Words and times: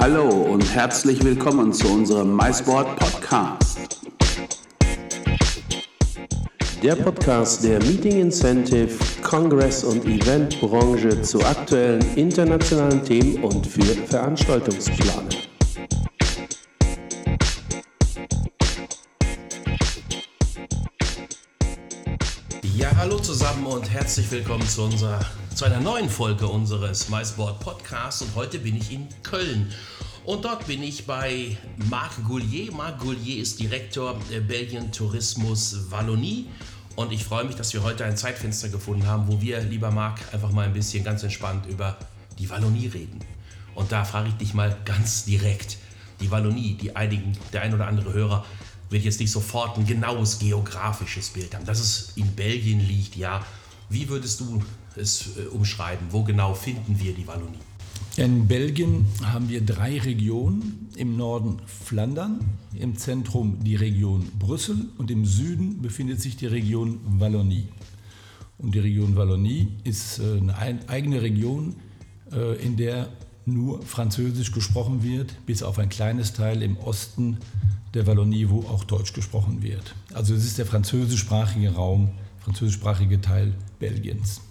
Hallo 0.00 0.30
und 0.30 0.62
herzlich 0.74 1.22
willkommen 1.22 1.74
zu 1.74 1.86
unserem 1.92 2.34
MySport 2.34 2.96
Podcast. 2.96 3.98
Der 6.82 6.96
Podcast 6.96 7.62
der 7.62 7.80
Meeting 7.80 8.18
Incentive, 8.18 8.88
Kongress- 9.22 9.84
und 9.84 10.06
Eventbranche 10.06 11.20
zu 11.20 11.44
aktuellen 11.44 12.02
internationalen 12.16 13.04
Themen 13.04 13.44
und 13.44 13.66
für 13.66 13.82
Veranstaltungsplaner. 13.82 15.28
Ja, 22.74 22.90
hallo 22.96 23.18
zusammen 23.18 23.66
und 23.66 23.90
herzlich 23.90 24.30
willkommen 24.30 24.66
zu, 24.66 24.84
unserer, 24.84 25.20
zu 25.60 25.66
einer 25.66 25.80
neuen 25.80 26.08
Folge 26.08 26.48
unseres 26.48 27.10
MySport 27.10 27.60
Podcasts. 27.60 28.22
Und 28.22 28.34
heute 28.34 28.58
bin 28.60 28.76
ich 28.76 28.90
in 28.92 29.06
Köln. 29.22 29.70
Und 30.24 30.46
dort 30.46 30.66
bin 30.66 30.82
ich 30.82 31.04
bei 31.04 31.54
Marc 31.90 32.12
Goulier. 32.26 32.72
Marc 32.72 32.98
Goulier 32.98 33.42
ist 33.42 33.60
Direktor 33.60 34.18
Belgien 34.48 34.90
Tourismus 34.90 35.90
Wallonie. 35.90 36.46
Und 36.96 37.12
ich 37.12 37.24
freue 37.24 37.44
mich, 37.44 37.56
dass 37.56 37.74
wir 37.74 37.82
heute 37.82 38.06
ein 38.06 38.16
Zeitfenster 38.16 38.70
gefunden 38.70 39.06
haben, 39.06 39.28
wo 39.28 39.42
wir, 39.42 39.60
lieber 39.60 39.90
Marc, 39.90 40.20
einfach 40.32 40.50
mal 40.50 40.64
ein 40.64 40.72
bisschen 40.72 41.04
ganz 41.04 41.24
entspannt 41.24 41.66
über 41.66 41.98
die 42.38 42.48
Wallonie 42.48 42.86
reden. 42.86 43.18
Und 43.74 43.92
da 43.92 44.06
frage 44.06 44.30
ich 44.30 44.36
dich 44.36 44.54
mal 44.54 44.74
ganz 44.86 45.26
direkt. 45.26 45.76
Die 46.22 46.30
Wallonie, 46.30 46.78
die 46.80 46.96
einigen, 46.96 47.36
der 47.52 47.60
ein 47.60 47.74
oder 47.74 47.86
andere 47.86 48.14
Hörer 48.14 48.46
wird 48.88 49.04
jetzt 49.04 49.20
nicht 49.20 49.30
sofort 49.30 49.76
ein 49.76 49.84
genaues 49.84 50.38
geografisches 50.38 51.28
Bild 51.28 51.54
haben. 51.54 51.66
Dass 51.66 51.80
es 51.80 52.12
in 52.16 52.34
Belgien 52.34 52.80
liegt, 52.80 53.14
ja. 53.14 53.44
Wie 53.90 54.08
würdest 54.08 54.40
du 54.40 54.62
es 54.96 55.36
äh, 55.36 55.46
umschreiben? 55.48 56.06
Wo 56.10 56.22
genau 56.22 56.54
finden 56.54 56.98
wir 56.98 57.12
die 57.12 57.26
Wallonie? 57.26 57.58
In 58.16 58.48
Belgien 58.48 59.06
haben 59.22 59.48
wir 59.48 59.64
drei 59.64 59.98
Regionen. 59.98 60.88
Im 60.96 61.16
Norden 61.16 61.62
Flandern, 61.64 62.40
im 62.74 62.96
Zentrum 62.96 63.64
die 63.64 63.76
Region 63.76 64.28
Brüssel 64.38 64.76
und 64.98 65.10
im 65.10 65.24
Süden 65.24 65.80
befindet 65.80 66.20
sich 66.20 66.36
die 66.36 66.46
Region 66.46 67.00
Wallonie. 67.18 67.68
Und 68.58 68.74
die 68.74 68.80
Region 68.80 69.16
Wallonie 69.16 69.68
ist 69.84 70.18
äh, 70.18 70.38
eine 70.52 70.86
eigene 70.88 71.22
Region, 71.22 71.76
äh, 72.32 72.56
in 72.62 72.76
der 72.76 73.08
nur 73.46 73.82
Französisch 73.82 74.52
gesprochen 74.52 75.02
wird, 75.02 75.34
bis 75.46 75.62
auf 75.62 75.78
ein 75.78 75.88
kleines 75.88 76.34
Teil 76.34 76.62
im 76.62 76.76
Osten 76.76 77.38
der 77.94 78.06
Wallonie, 78.06 78.50
wo 78.50 78.60
auch 78.60 78.84
Deutsch 78.84 79.12
gesprochen 79.12 79.62
wird. 79.62 79.94
Also 80.12 80.34
es 80.34 80.44
ist 80.44 80.58
der 80.58 80.66
französischsprachige 80.66 81.74
Raum, 81.74 82.10
französischsprachige 82.40 83.20
Teil 83.20 83.54
Belgiens. 83.78 84.42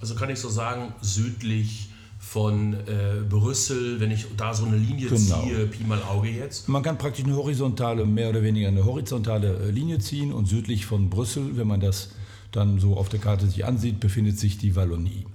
Also 0.00 0.14
kann 0.14 0.30
ich 0.30 0.38
so 0.38 0.48
sagen, 0.48 0.92
südlich 1.00 1.88
von 2.18 2.74
äh, 2.74 3.22
Brüssel, 3.28 4.00
wenn 4.00 4.10
ich 4.10 4.26
da 4.36 4.52
so 4.54 4.64
eine 4.64 4.76
Linie 4.76 5.08
Genau. 5.08 5.42
ziehe, 5.42 5.66
Pi 5.66 5.84
mal 5.84 6.02
Auge 6.02 6.28
jetzt. 6.28 6.68
Man 6.68 6.82
kann 6.82 6.98
praktisch 6.98 7.24
eine 7.24 7.36
horizontale, 7.36 8.04
mehr 8.04 8.30
oder 8.30 8.42
weniger 8.42 8.68
eine 8.68 8.84
horizontale 8.84 9.58
äh, 9.58 9.70
Linie 9.70 9.98
ziehen 9.98 10.32
und 10.32 10.46
südlich 10.46 10.86
von 10.86 11.08
Brüssel, 11.10 11.56
wenn 11.56 11.66
man 11.68 11.80
das 11.80 12.10
dann 12.52 12.78
so 12.78 12.96
auf 12.96 13.08
der 13.08 13.20
Karte 13.20 13.46
sich 13.46 13.64
ansieht, 13.64 14.00
befindet 14.00 14.38
sich 14.38 14.58
die 14.58 14.74
Wallonie. 14.76 15.26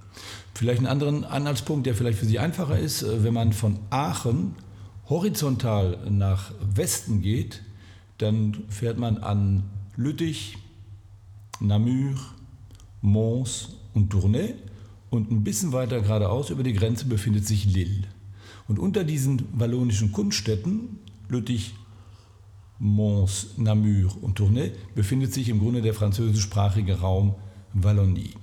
Vielleicht 0.54 0.78
einen 0.78 0.86
anderen 0.88 1.24
Anhaltspunkt, 1.24 1.86
der 1.86 1.94
vielleicht 1.94 2.18
für 2.18 2.26
Sie 2.26 2.38
einfacher 2.38 2.78
ist, 2.78 3.02
äh, 3.02 3.24
wenn 3.24 3.32
man 3.34 3.52
von 3.52 3.78
Aachen 3.90 4.54
horizontal 5.08 5.98
nach 6.10 6.52
Westen 6.74 7.22
geht, 7.22 7.62
dann 8.18 8.64
fährt 8.68 8.98
man 8.98 9.18
an 9.18 9.64
Lüttich, 9.96 10.58
Namur, 11.60 12.14
Mons 13.00 13.76
und 13.94 14.10
Tournai 14.10 14.54
und 15.10 15.30
ein 15.30 15.44
bisschen 15.44 15.72
weiter 15.72 16.00
geradeaus 16.00 16.50
über 16.50 16.62
die 16.62 16.72
Grenze 16.72 17.06
befindet 17.06 17.46
sich 17.46 17.66
Lille. 17.66 18.08
Und 18.68 18.78
unter 18.78 19.04
diesen 19.04 19.42
wallonischen 19.52 20.12
Kunststätten, 20.12 20.98
Lüttich, 21.28 21.74
Mons, 22.78 23.54
Namur 23.58 24.12
und 24.22 24.36
Tournai, 24.36 24.72
befindet 24.94 25.32
sich 25.32 25.48
im 25.48 25.60
Grunde 25.60 25.82
der 25.82 25.94
französischsprachige 25.94 27.00
Raum 27.00 27.34
Wallonie. 27.74 28.34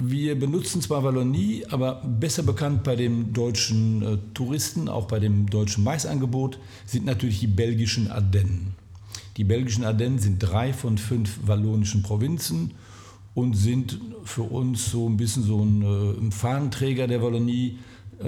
Wir 0.00 0.38
benutzen 0.38 0.80
zwar 0.80 1.02
Wallonie, 1.02 1.64
aber 1.70 1.96
besser 1.96 2.44
bekannt 2.44 2.84
bei 2.84 2.94
den 2.94 3.32
deutschen 3.32 4.02
äh, 4.02 4.18
Touristen, 4.32 4.88
auch 4.88 5.08
bei 5.08 5.18
dem 5.18 5.50
deutschen 5.50 5.82
Maisangebot, 5.82 6.58
sind 6.86 7.04
natürlich 7.04 7.40
die 7.40 7.48
belgischen 7.48 8.08
Ardennen. 8.08 8.74
Die 9.36 9.44
belgischen 9.44 9.84
Ardennen 9.84 10.20
sind 10.20 10.38
drei 10.38 10.72
von 10.72 10.98
fünf 10.98 11.40
wallonischen 11.44 12.02
Provinzen 12.02 12.72
und 13.38 13.54
sind 13.54 14.00
für 14.24 14.42
uns 14.42 14.90
so 14.90 15.08
ein 15.08 15.16
bisschen 15.16 15.44
so 15.44 15.64
ein, 15.64 15.82
äh, 15.82 16.20
ein 16.20 16.32
Fahnenträger 16.32 17.06
der 17.06 17.22
Wallonie, 17.22 17.78
äh, 18.18 18.26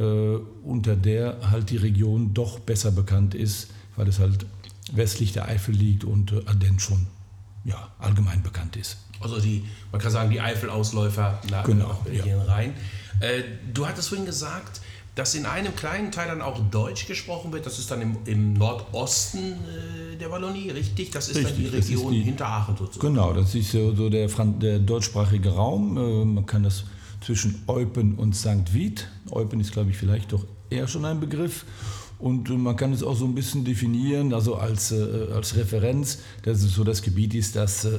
unter 0.64 0.94
der 0.94 1.50
halt 1.50 1.70
die 1.70 1.78
Region 1.78 2.32
doch 2.32 2.60
besser 2.60 2.92
bekannt 2.92 3.34
ist, 3.34 3.70
weil 3.96 4.06
es 4.06 4.20
halt 4.20 4.46
westlich 4.92 5.32
der 5.32 5.48
Eifel 5.48 5.74
liegt 5.74 6.04
und 6.04 6.30
äh, 6.30 6.42
Ardennen 6.46 6.78
schon 6.78 7.08
ja, 7.64 7.88
allgemein 7.98 8.40
bekannt 8.44 8.76
ist. 8.76 8.98
Also 9.20 9.40
die, 9.40 9.64
man 9.90 10.00
kann 10.00 10.12
sagen, 10.12 10.30
die 10.30 10.40
Eifelausläufer 10.40 11.40
nach, 11.50 11.64
Genau, 11.64 11.88
nach 11.88 11.98
Belgien 11.98 12.40
rein. 12.42 12.74
Äh, 13.18 13.42
du 13.74 13.88
hattest 13.88 14.10
vorhin 14.10 14.26
gesagt, 14.26 14.79
dass 15.20 15.34
in 15.34 15.44
einem 15.44 15.76
kleinen 15.76 16.10
Teil 16.10 16.28
dann 16.28 16.40
auch 16.40 16.58
Deutsch 16.70 17.06
gesprochen 17.06 17.52
wird. 17.52 17.66
Das 17.66 17.78
ist 17.78 17.90
dann 17.90 18.00
im, 18.00 18.16
im 18.24 18.54
Nordosten 18.54 19.38
äh, 19.52 20.16
der 20.18 20.30
Wallonie, 20.30 20.70
richtig? 20.70 21.10
Das 21.10 21.28
ist 21.28 21.36
dann 21.36 21.54
die 21.54 21.64
Richtig, 21.64 21.72
das 21.72 21.84
ist 21.84 21.90
Region 21.96 22.12
die- 22.14 22.22
hinter 22.22 22.46
Aachen 22.46 22.74
sozusagen. 22.78 23.14
Genau, 23.14 23.34
das 23.34 23.54
ist 23.54 23.70
so, 23.70 23.94
so 23.94 24.08
der, 24.08 24.28
der 24.28 24.78
deutschsprachige 24.78 25.50
Raum. 25.50 25.98
Äh, 25.98 26.24
Man 26.24 26.46
kann 26.46 26.62
das 26.62 26.84
zwischen 27.20 27.62
Eupen 27.66 28.14
und 28.14 28.34
St. 28.34 28.72
Vith. 28.72 29.08
Eupen 29.30 29.60
ist, 29.60 29.72
glaube 29.72 29.90
ich, 29.90 29.98
vielleicht 29.98 30.32
doch 30.32 30.46
eher 30.70 30.88
schon 30.88 31.04
ein 31.04 31.20
Begriff. 31.20 31.66
Und 32.18 32.48
äh, 32.48 32.54
man 32.54 32.76
kann 32.76 32.94
es 32.94 33.02
auch 33.02 33.14
so 33.14 33.26
ein 33.26 33.34
bisschen 33.34 33.62
definieren, 33.66 34.32
also 34.32 34.54
als, 34.54 34.90
äh, 34.90 35.26
als 35.34 35.54
Referenz, 35.54 36.20
dass 36.44 36.62
es 36.62 36.72
so 36.72 36.82
das 36.82 37.02
Gebiet 37.02 37.34
ist, 37.34 37.56
das 37.56 37.84
äh, 37.84 37.98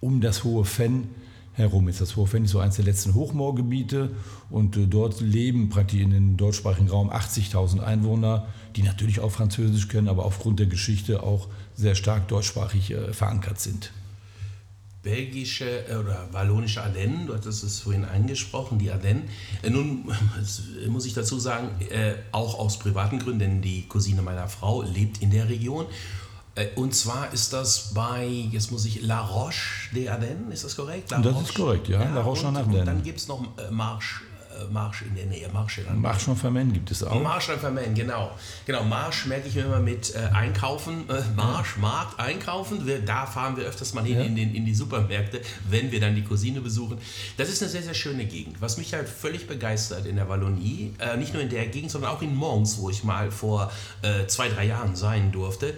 um 0.00 0.22
das 0.22 0.42
Hohe 0.42 0.64
Fenn 0.64 1.08
herum 1.54 1.88
ist. 1.88 2.00
Das 2.00 2.10
ist 2.10 2.48
so 2.50 2.58
eines 2.58 2.76
der 2.76 2.84
letzten 2.84 3.14
Hochmoorgebiete 3.14 4.10
und 4.50 4.76
äh, 4.76 4.86
dort 4.86 5.20
leben 5.20 5.68
praktisch 5.68 6.00
in 6.00 6.10
dem 6.10 6.36
deutschsprachigen 6.36 6.88
Raum 6.88 7.10
80.000 7.10 7.80
Einwohner, 7.80 8.46
die 8.76 8.82
natürlich 8.82 9.20
auch 9.20 9.30
Französisch 9.30 9.88
können, 9.88 10.08
aber 10.08 10.24
aufgrund 10.24 10.58
der 10.58 10.66
Geschichte 10.66 11.22
auch 11.22 11.48
sehr 11.74 11.94
stark 11.94 12.28
deutschsprachig 12.28 12.90
äh, 12.90 13.12
verankert 13.12 13.60
sind. 13.60 13.92
belgische 15.02 15.86
äh, 15.88 15.96
oder 15.96 16.28
wallonische 16.32 16.82
Ardennen, 16.82 17.26
du 17.28 17.34
hattest 17.34 17.62
es 17.62 17.80
vorhin 17.80 18.04
angesprochen, 18.04 18.78
die 18.78 18.90
Ardennen. 18.90 19.24
Nun 19.68 20.10
muss 20.88 21.06
ich 21.06 21.14
dazu 21.14 21.38
sagen, 21.38 21.68
auch 22.32 22.58
aus 22.58 22.78
privaten 22.78 23.20
Gründen, 23.20 23.38
denn 23.38 23.62
die 23.62 23.86
Cousine 23.86 24.22
meiner 24.22 24.48
Frau 24.48 24.82
lebt 24.82 25.22
in 25.22 25.30
der 25.30 25.48
Region. 25.48 25.86
Äh, 26.56 26.66
Und 26.76 26.94
zwar 26.94 27.32
ist 27.32 27.52
das 27.52 27.92
bei, 27.94 28.26
jetzt 28.26 28.70
muss 28.70 28.84
ich, 28.84 29.02
La 29.02 29.20
Roche 29.20 29.54
Ardennes, 30.10 30.54
ist 30.54 30.64
das 30.64 30.76
korrekt? 30.76 31.10
La 31.10 31.18
Das 31.18 31.40
ist 31.40 31.54
korrekt, 31.54 31.88
ja, 31.88 32.02
La 32.14 32.20
Roche 32.20 32.46
und, 32.46 32.56
Ardennes. 32.56 32.80
und 32.80 32.86
dann 32.86 33.02
gibt 33.02 33.18
es 33.18 33.26
noch 33.28 33.42
äh, 33.58 33.70
Marsch, 33.70 34.22
äh, 34.60 34.72
Marsch 34.72 35.02
in 35.02 35.16
der 35.16 35.26
Nähe, 35.26 35.48
Marsch 35.52 35.78
in 35.78 35.84
der 35.84 35.92
Nähe. 35.94 36.02
Marsch 36.02 36.28
und 36.28 36.36
Vermen 36.36 36.72
gibt 36.72 36.90
es 36.92 37.02
auch. 37.02 37.20
Marsch 37.20 37.48
und 37.48 37.58
Vermen, 37.58 37.92
genau. 37.94 38.30
Genau, 38.66 38.84
Marsch 38.84 39.26
merke 39.26 39.48
ich 39.48 39.56
mir 39.56 39.64
immer 39.64 39.80
mit 39.80 40.14
äh, 40.14 40.18
Einkaufen. 40.32 41.08
Äh, 41.10 41.22
Marsch, 41.36 41.76
Markt, 41.78 42.20
Einkaufen. 42.20 42.86
Wir, 42.86 43.00
da 43.04 43.26
fahren 43.26 43.56
wir 43.56 43.64
öfters 43.64 43.94
mal 43.94 44.04
hin 44.04 44.18
Ja. 44.18 44.24
in, 44.24 44.36
den, 44.36 44.54
in 44.54 44.64
die 44.64 44.74
Supermärkte, 44.74 45.40
wenn 45.68 45.90
wir 45.90 45.98
dann 46.00 46.14
die 46.14 46.22
Cousine 46.22 46.60
besuchen. 46.60 46.98
Das 47.36 47.48
ist 47.48 47.62
eine 47.62 47.70
sehr, 47.72 47.82
sehr 47.82 47.94
schöne 47.94 48.26
Gegend. 48.26 48.60
Was 48.60 48.76
mich 48.78 48.94
halt 48.94 49.08
völlig 49.08 49.48
begeistert 49.48 50.06
in 50.06 50.14
der 50.14 50.28
Wallonie, 50.28 50.94
äh, 51.00 51.16
nicht 51.16 51.34
nur 51.34 51.42
in 51.42 51.50
der 51.50 51.66
Gegend, 51.66 51.90
sondern 51.90 52.12
auch 52.12 52.22
in 52.22 52.34
Mons, 52.36 52.78
wo 52.78 52.90
ich 52.90 53.02
mal 53.02 53.32
vor 53.32 53.72
zwei, 54.28 54.48
drei 54.48 54.66
Jahren 54.66 54.94
sein 54.96 55.32
durfte, 55.32 55.76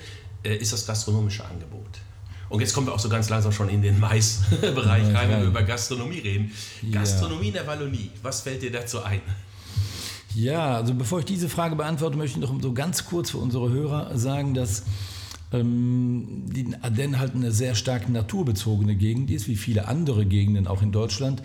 ist 0.54 0.72
das 0.72 0.86
gastronomische 0.86 1.44
Angebot. 1.44 2.00
Und 2.48 2.60
jetzt 2.60 2.74
kommen 2.74 2.86
wir 2.86 2.94
auch 2.94 3.00
so 3.00 3.08
ganz 3.08 3.28
langsam 3.28 3.52
schon 3.52 3.68
in 3.68 3.82
den 3.82 3.98
Mais-Bereich 3.98 5.12
rein, 5.14 5.30
wenn 5.30 5.40
wir 5.40 5.48
über 5.48 5.62
Gastronomie 5.62 6.18
reden. 6.18 6.52
Ja. 6.82 7.00
Gastronomie 7.00 7.48
in 7.48 7.54
der 7.54 7.66
Wallonie, 7.66 8.10
was 8.22 8.42
fällt 8.42 8.62
dir 8.62 8.70
dazu 8.70 9.02
ein? 9.02 9.20
Ja, 10.34 10.76
also 10.76 10.94
bevor 10.94 11.20
ich 11.20 11.24
diese 11.24 11.48
Frage 11.48 11.76
beantworte, 11.76 12.16
möchte 12.16 12.38
ich 12.38 12.46
noch 12.46 12.62
so 12.62 12.72
ganz 12.72 13.06
kurz 13.06 13.30
für 13.30 13.38
unsere 13.38 13.70
Hörer 13.70 14.16
sagen, 14.18 14.54
dass 14.54 14.84
ähm, 15.52 16.44
die 16.46 16.74
Ardennen 16.82 17.18
halt 17.18 17.34
eine 17.34 17.52
sehr 17.52 17.74
stark 17.74 18.08
naturbezogene 18.08 18.94
Gegend 18.94 19.30
ist, 19.30 19.48
wie 19.48 19.56
viele 19.56 19.88
andere 19.88 20.26
Gegenden 20.26 20.66
auch 20.66 20.82
in 20.82 20.92
Deutschland. 20.92 21.42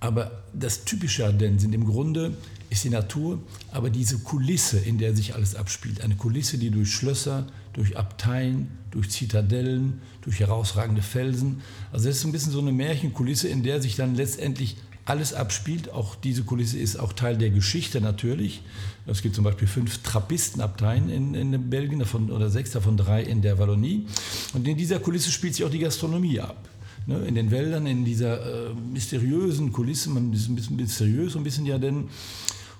Aber 0.00 0.30
das 0.54 0.84
typische 0.84 1.26
Ardennen 1.26 1.58
sind 1.58 1.74
im 1.74 1.84
Grunde 1.84 2.36
ist 2.70 2.84
die 2.84 2.90
Natur, 2.90 3.40
aber 3.72 3.90
diese 3.90 4.18
Kulisse, 4.18 4.78
in 4.78 4.98
der 4.98 5.14
sich 5.14 5.34
alles 5.34 5.54
abspielt. 5.54 6.02
Eine 6.02 6.16
Kulisse, 6.16 6.58
die 6.58 6.70
durch 6.70 6.92
Schlösser, 6.92 7.46
durch 7.72 7.96
Abteien, 7.96 8.68
durch 8.90 9.10
Zitadellen, 9.10 10.00
durch 10.22 10.40
herausragende 10.40 11.02
Felsen. 11.02 11.62
Also 11.92 12.08
das 12.08 12.18
ist 12.18 12.24
ein 12.24 12.32
bisschen 12.32 12.52
so 12.52 12.60
eine 12.60 12.72
Märchenkulisse, 12.72 13.48
in 13.48 13.62
der 13.62 13.80
sich 13.80 13.96
dann 13.96 14.14
letztendlich 14.14 14.76
alles 15.04 15.32
abspielt. 15.32 15.90
Auch 15.90 16.14
diese 16.14 16.42
Kulisse 16.42 16.78
ist 16.78 16.96
auch 16.96 17.12
Teil 17.12 17.38
der 17.38 17.50
Geschichte 17.50 18.00
natürlich. 18.00 18.62
Es 19.06 19.22
gibt 19.22 19.34
zum 19.34 19.44
Beispiel 19.44 19.66
fünf 19.66 20.02
Trappistenabteien 20.02 21.08
in, 21.08 21.34
in 21.34 21.70
Belgien, 21.70 22.00
davon, 22.00 22.30
oder 22.30 22.50
sechs, 22.50 22.72
davon 22.72 22.96
drei 22.96 23.22
in 23.22 23.40
der 23.40 23.58
Wallonie. 23.58 24.06
Und 24.52 24.68
in 24.68 24.76
dieser 24.76 24.98
Kulisse 24.98 25.30
spielt 25.30 25.54
sich 25.54 25.64
auch 25.64 25.70
die 25.70 25.78
Gastronomie 25.78 26.40
ab. 26.40 26.68
Ne, 27.06 27.24
in 27.26 27.34
den 27.34 27.50
Wäldern, 27.50 27.86
in 27.86 28.04
dieser 28.04 28.68
äh, 28.68 28.74
mysteriösen 28.74 29.72
Kulisse, 29.72 30.10
man 30.10 30.30
ist 30.34 30.46
ein 30.50 30.56
bisschen 30.56 30.76
mysteriös, 30.76 31.36
ein 31.36 31.42
bisschen 31.42 31.64
ja 31.64 31.78
denn. 31.78 32.10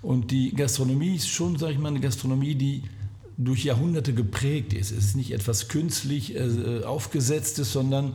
Und 0.03 0.31
die 0.31 0.55
Gastronomie 0.55 1.17
ist 1.17 1.29
schon, 1.29 1.59
sage 1.59 1.73
ich 1.73 1.79
mal, 1.79 1.89
eine 1.89 2.00
Gastronomie, 2.00 2.55
die 2.55 2.83
durch 3.38 3.64
Jahrhunderte 3.64 4.12
geprägt 4.12 4.73
ist. 4.73 4.90
Es 4.90 4.99
ist 4.99 5.17
nicht 5.17 5.31
etwas 5.31 5.69
künstlich 5.69 6.35
äh, 6.35 6.82
aufgesetztes, 6.82 7.73
sondern 7.73 8.14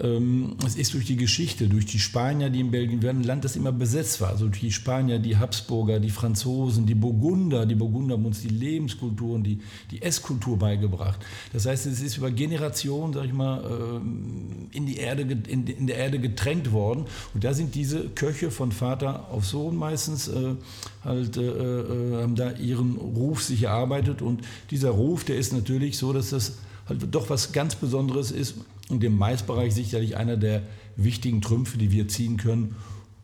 ähm, 0.00 0.56
es 0.66 0.74
ist 0.74 0.92
durch 0.94 1.06
die 1.06 1.16
Geschichte, 1.16 1.68
durch 1.68 1.86
die 1.86 2.00
Spanier, 2.00 2.50
die 2.50 2.60
in 2.60 2.72
Belgien 2.72 3.02
waren, 3.02 3.20
ein 3.20 3.24
Land, 3.24 3.44
das 3.44 3.56
immer 3.56 3.70
besetzt 3.70 4.20
war. 4.20 4.30
Also 4.30 4.46
durch 4.46 4.60
die 4.60 4.72
Spanier, 4.72 5.20
die 5.20 5.36
Habsburger, 5.36 6.00
die 6.00 6.10
Franzosen, 6.10 6.84
die 6.84 6.96
Burgunder. 6.96 7.64
Die 7.64 7.76
Burgunder 7.76 8.14
haben 8.14 8.26
uns 8.26 8.40
die 8.40 8.48
Lebenskultur 8.48 9.36
und 9.36 9.44
die, 9.44 9.60
die 9.90 10.02
Esskultur 10.02 10.58
beigebracht. 10.58 11.20
Das 11.52 11.66
heißt, 11.66 11.86
es 11.86 12.00
ist 12.00 12.16
über 12.16 12.30
Generationen, 12.30 13.12
sag 13.12 13.24
ich 13.24 13.32
mal, 13.32 13.62
ähm, 13.64 14.68
in, 14.72 14.86
die 14.86 14.96
Erde, 14.96 15.22
in, 15.22 15.66
in 15.66 15.86
der 15.86 15.96
Erde 15.96 16.18
getränkt 16.18 16.72
worden. 16.72 17.04
Und 17.34 17.44
da 17.44 17.54
sind 17.54 17.74
diese 17.74 18.08
Köche 18.08 18.50
von 18.50 18.72
Vater 18.72 19.30
auf 19.30 19.46
Sohn 19.46 19.76
meistens 19.76 20.28
äh, 20.28 20.56
halt, 21.04 21.36
äh, 21.36 21.42
äh, 21.42 22.22
haben 22.22 22.34
da 22.34 22.52
ihren 22.52 22.96
Ruf 22.96 23.42
sich 23.42 23.62
erarbeitet. 23.62 24.20
Und 24.20 24.42
dieser 24.70 24.90
Ruf, 24.90 25.24
der 25.24 25.36
ist 25.36 25.52
natürlich 25.52 25.98
so, 25.98 26.12
dass 26.12 26.30
das 26.30 26.58
halt 26.88 27.14
doch 27.14 27.30
was 27.30 27.52
ganz 27.52 27.74
Besonderes 27.74 28.30
ist 28.30 28.54
und 28.88 29.02
im 29.02 29.16
Maisbereich 29.16 29.74
sicherlich 29.74 30.16
einer 30.16 30.36
der 30.36 30.62
wichtigen 30.96 31.42
Trümpfe, 31.42 31.78
die 31.78 31.90
wir 31.90 32.08
ziehen 32.08 32.36
können, 32.36 32.76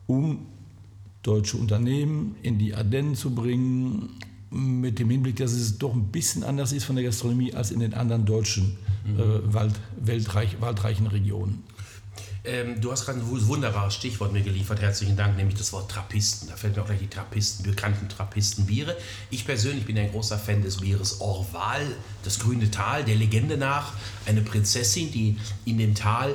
um 0.06 0.46
deutsche 1.22 1.56
Unternehmen 1.56 2.34
in 2.42 2.58
die 2.58 2.74
Ardennen 2.74 3.14
zu 3.14 3.34
bringen, 3.34 4.10
mit 4.52 4.98
dem 4.98 5.08
Hinblick, 5.08 5.36
dass 5.36 5.52
es 5.52 5.78
doch 5.78 5.94
ein 5.94 6.08
bisschen 6.08 6.44
anders 6.44 6.72
ist 6.72 6.84
von 6.84 6.96
der 6.96 7.04
Gastronomie 7.06 7.54
als 7.54 7.70
in 7.70 7.80
den 7.80 7.94
anderen 7.94 8.26
deutschen 8.26 8.76
mhm. 9.06 9.18
äh, 9.18 9.54
Wald, 9.54 9.74
weltreich, 9.98 10.60
waldreichen 10.60 11.06
Regionen. 11.06 11.62
Ähm, 12.44 12.80
du 12.80 12.90
hast 12.90 13.04
gerade 13.04 13.20
ein 13.20 13.46
wunderbares 13.46 13.94
Stichwort 13.94 14.32
mir 14.32 14.42
geliefert, 14.42 14.80
herzlichen 14.80 15.16
Dank, 15.16 15.36
nämlich 15.36 15.56
das 15.56 15.72
Wort 15.72 15.90
Trappisten. 15.90 16.48
Da 16.48 16.56
fällt 16.56 16.74
mir 16.74 16.82
auch 16.82 16.86
gleich 16.86 16.98
die 16.98 17.08
Trappisten, 17.08 17.64
bekannten 17.64 18.08
Trappistenbiere. 18.08 18.96
Ich 19.30 19.44
persönlich 19.44 19.86
bin 19.86 19.96
ein 19.96 20.10
großer 20.10 20.38
Fan 20.38 20.60
des 20.60 20.78
Bieres 20.78 21.20
Orval, 21.20 21.86
das 22.24 22.40
grüne 22.40 22.68
Tal, 22.68 23.04
der 23.04 23.14
Legende 23.14 23.56
nach. 23.56 23.92
Eine 24.26 24.40
Prinzessin, 24.40 25.12
die 25.12 25.36
in 25.64 25.78
dem 25.78 25.94
Tal 25.94 26.34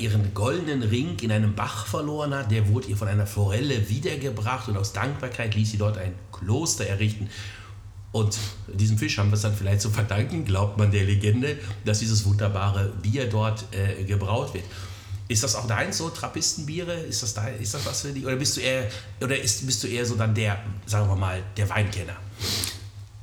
ihren 0.00 0.32
goldenen 0.32 0.82
Ring 0.82 1.18
in 1.20 1.30
einem 1.30 1.54
Bach 1.54 1.86
verloren 1.86 2.32
hat. 2.32 2.50
Der 2.50 2.68
wurde 2.68 2.88
ihr 2.88 2.96
von 2.96 3.08
einer 3.08 3.26
Forelle 3.26 3.90
wiedergebracht 3.90 4.68
und 4.68 4.78
aus 4.78 4.94
Dankbarkeit 4.94 5.54
ließ 5.54 5.72
sie 5.72 5.76
dort 5.76 5.98
ein 5.98 6.14
Kloster 6.32 6.86
errichten. 6.86 7.28
Und 8.12 8.38
diesem 8.72 8.96
Fisch 8.96 9.18
haben 9.18 9.28
wir 9.28 9.34
es 9.34 9.42
dann 9.42 9.54
vielleicht 9.54 9.82
zu 9.82 9.90
verdanken, 9.90 10.46
glaubt 10.46 10.78
man 10.78 10.90
der 10.90 11.04
Legende, 11.04 11.58
dass 11.84 11.98
dieses 11.98 12.24
wunderbare 12.24 12.94
Bier 13.02 13.28
dort 13.28 13.66
äh, 13.72 14.04
gebraut 14.04 14.54
wird. 14.54 14.64
Ist 15.26 15.42
das 15.42 15.54
auch 15.54 15.66
dein 15.66 15.92
so 15.92 16.10
Trappistenbiere? 16.10 16.92
Ist 16.92 17.22
das, 17.22 17.32
dein, 17.34 17.58
ist 17.60 17.72
das 17.72 17.86
was 17.86 18.02
für 18.02 18.12
dich? 18.12 18.24
Oder 18.26 18.36
bist 18.36 18.56
du 18.56 18.60
eher, 18.60 18.88
oder 19.22 19.40
ist, 19.40 19.64
bist 19.64 19.82
du 19.82 19.88
eher 19.88 20.04
so 20.04 20.16
dann 20.16 20.34
der, 20.34 20.58
sagen 20.86 21.08
wir 21.08 21.16
mal, 21.16 21.42
der 21.56 21.68
Weinkenner? 21.70 22.16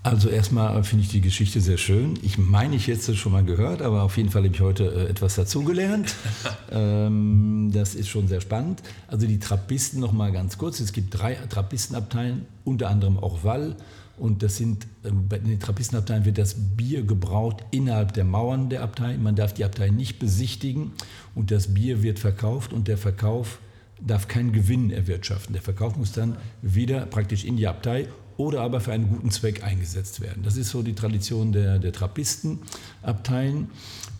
Also 0.04 0.30
erstmal 0.30 0.84
finde 0.84 1.04
ich 1.04 1.12
die 1.12 1.22
Geschichte 1.22 1.62
sehr 1.62 1.78
schön. 1.78 2.18
Ich 2.24 2.40
meine, 2.40 2.76
ich 2.76 2.88
hätte 2.88 3.12
es 3.12 3.18
schon 3.20 3.32
mal 3.34 3.44
gehört, 3.44 3.84
aber 3.84 4.02
auf 4.02 4.18
jeden 4.18 4.32
Fall 4.32 4.44
habe 4.44 4.54
ich 4.54 4.60
heute 4.60 4.86
äh, 4.86 5.10
etwas 5.10 5.36
dazugelernt. 5.36 6.16
ähm, 6.72 7.70
das 7.72 7.94
ist 7.94 8.10
schon 8.10 8.28
sehr 8.28 8.42
spannend. 8.42 8.82
Also 9.08 9.28
die 9.28 9.38
Trappisten 9.38 10.00
noch 10.00 10.12
mal 10.12 10.32
ganz 10.32 10.58
kurz. 10.58 10.80
Es 10.80 10.92
gibt 10.92 11.20
drei 11.20 11.36
Trappistenabteile, 11.36 12.38
unter 12.64 12.90
anderem 12.90 13.20
auch 13.20 13.44
Wall. 13.44 13.76
Und 14.22 14.44
das 14.44 14.58
sind, 14.58 14.86
ähm, 15.04 15.28
bei 15.28 15.40
den 15.40 15.60
Trappistenabteien 15.60 16.26
wird 16.26 16.38
das 16.38 16.54
Bier 16.78 17.02
gebraut 17.02 17.64
innerhalb 17.72 18.14
der 18.14 18.24
Mauern 18.24 18.70
der 18.70 18.84
Abtei. 18.84 19.18
Man 19.18 19.36
darf 19.36 19.52
die 19.52 19.66
Abtei 19.66 19.90
nicht 19.90 20.20
besichtigen 20.20 20.92
und 21.34 21.50
das 21.50 21.74
Bier 21.74 22.04
wird 22.04 22.20
verkauft 22.20 22.72
und 22.72 22.88
der 22.88 23.00
Verkauf 23.00 23.58
darf 24.00 24.28
keinen 24.28 24.52
Gewinn 24.52 24.92
erwirtschaften. 24.92 25.54
Der 25.54 25.64
Verkauf 25.64 25.98
muss 25.98 26.12
dann 26.12 26.38
wieder 26.62 27.08
praktisch 27.08 27.44
in 27.46 27.58
die 27.58 27.68
Abtei 27.68 28.10
oder 28.38 28.62
aber 28.62 28.80
für 28.80 28.92
einen 28.94 29.10
guten 29.10 29.32
Zweck 29.32 29.64
eingesetzt 29.64 30.22
werden. 30.22 30.44
Das 30.44 30.56
ist 30.56 30.70
so 30.70 30.84
die 30.84 30.94
Tradition 30.94 31.52
der, 31.52 31.80
der 31.80 31.92
Trappistenabteien. 31.92 33.70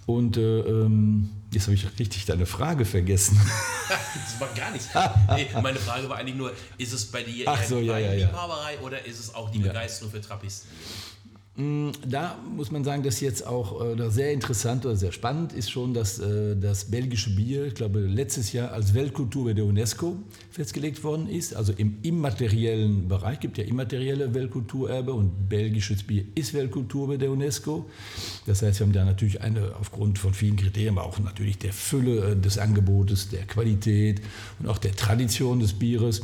Und 0.08 0.36
äh, 0.36 0.62
ähm, 0.62 1.30
jetzt 1.52 1.64
habe 1.64 1.76
ich 1.76 1.88
richtig 2.00 2.26
deine 2.26 2.46
Frage 2.46 2.86
vergessen. 2.86 3.40
das 3.90 4.40
war 4.40 4.54
gar 4.54 4.72
nichts. 4.72 4.88
Nee, 5.36 5.48
meine 5.62 5.80
Frage 5.80 6.10
war 6.10 6.18
eigentlich 6.18 6.36
nur, 6.36 6.54
ist 6.78 6.94
es 6.94 7.06
bei 7.06 7.24
dir 7.24 7.48
Ach 7.48 7.64
so, 7.64 7.80
ja, 7.80 7.98
ja, 7.98 8.14
ja. 8.14 8.28
Liebhaberei 8.28 8.80
oder 8.80 9.06
ist 9.06 9.20
es 9.20 9.34
auch 9.34 9.50
die 9.50 9.60
Begeisterung 9.60 10.12
für 10.12 10.22
Trappisten? 10.22 10.70
Mm, 11.58 11.90
da 12.08 12.38
muss 12.56 12.72
man 12.72 12.86
sagen, 12.86 13.04
dass 13.04 13.20
jetzt 13.20 13.46
auch 13.46 13.84
äh, 13.84 14.10
sehr 14.10 14.32
interessant 14.32 14.86
oder 14.86 14.96
sehr 14.96 15.12
spannend 15.12 15.52
ist 15.52 15.70
schon, 15.70 15.94
dass 15.94 16.18
äh, 16.18 16.56
das 16.56 16.86
belgische 16.86 17.36
Bier, 17.36 17.66
ich 17.66 17.74
glaube, 17.76 18.00
letztes 18.00 18.54
Jahr 18.54 18.72
als 18.72 18.94
Weltkultur 18.94 19.46
bei 19.46 19.54
der 19.54 19.66
UNESCO 19.66 20.18
festgelegt 20.50 21.04
worden 21.04 21.28
ist. 21.28 21.54
Also 21.54 21.74
im 21.74 21.98
immateriellen 22.04 23.10
Bereich 23.10 23.42
gibt 23.42 23.58
ja 23.58 23.66
immaterielle 23.66 24.34
Weltkulturerbe 24.34 25.12
und 25.12 25.50
belgisches 25.50 26.04
Bier 26.04 26.24
ist 26.36 26.54
Weltkultur 26.54 27.10
bei 27.10 27.18
der 27.18 27.30
UNESCO. 27.32 27.86
Das 28.46 28.62
heißt, 28.62 28.80
wir 28.80 28.86
haben 28.86 28.94
da 28.94 29.04
natürlich 29.04 29.42
eine 29.42 29.76
aufgrund 29.78 30.20
von 30.20 30.34
vielen 30.34 30.56
Kriterien, 30.56 30.98
aber 30.98 31.06
auch 31.06 31.20
natürlich 31.20 31.58
der 31.58 31.74
Fülle 31.74 32.32
äh, 32.32 32.36
des 32.38 32.60
Angebotes, 32.60 33.28
der 33.28 33.46
Qualität 33.46 34.22
und 34.60 34.70
auch 34.70 34.78
der 34.78 34.96
Tradition 34.96 35.60
des 35.60 35.74
Bieres. 35.74 36.22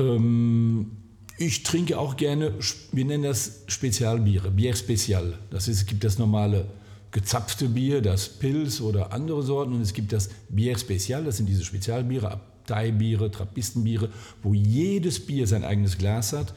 Ähm, 0.00 0.90
ich 1.36 1.62
trinke 1.62 1.98
auch 1.98 2.16
gerne, 2.16 2.52
wir 2.92 3.04
nennen 3.04 3.24
das 3.24 3.62
Spezialbiere, 3.66 4.50
Bier 4.50 4.74
Spezial. 4.76 5.38
Das 5.50 5.68
ist, 5.68 5.78
es 5.78 5.86
gibt 5.86 6.04
das 6.04 6.18
normale 6.18 6.66
gezapfte 7.10 7.68
Bier, 7.68 8.02
das 8.02 8.28
Pils 8.28 8.80
oder 8.80 9.12
andere 9.12 9.42
Sorten 9.42 9.74
und 9.74 9.80
es 9.80 9.92
gibt 9.92 10.12
das 10.12 10.30
Bier 10.48 10.76
Spezial, 10.78 11.24
das 11.24 11.36
sind 11.36 11.46
diese 11.46 11.64
Spezialbiere, 11.64 12.30
Abteibiere, 12.30 13.30
Trappistenbiere, 13.30 14.10
wo 14.42 14.54
jedes 14.54 15.24
Bier 15.24 15.46
sein 15.46 15.64
eigenes 15.64 15.98
Glas 15.98 16.32
hat 16.32 16.54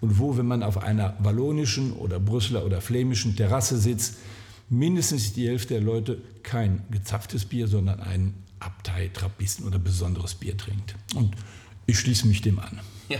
und 0.00 0.18
wo, 0.18 0.36
wenn 0.36 0.46
man 0.46 0.62
auf 0.62 0.78
einer 0.82 1.16
wallonischen 1.18 1.92
oder 1.92 2.20
Brüsseler 2.20 2.64
oder 2.64 2.80
flämischen 2.80 3.36
Terrasse 3.36 3.78
sitzt, 3.78 4.16
mindestens 4.68 5.32
die 5.32 5.48
Hälfte 5.48 5.74
der 5.74 5.82
Leute 5.82 6.20
kein 6.42 6.82
gezapftes 6.90 7.44
Bier, 7.44 7.68
sondern 7.68 8.00
ein 8.00 8.34
Abtei, 8.60 9.10
Trappisten 9.12 9.66
oder 9.66 9.78
besonderes 9.78 10.34
Bier 10.34 10.56
trinkt. 10.56 10.94
Und 11.14 11.34
ich 11.86 11.98
schließe 11.98 12.26
mich 12.26 12.42
dem 12.42 12.58
an. 12.58 12.80
Ja, 13.16 13.18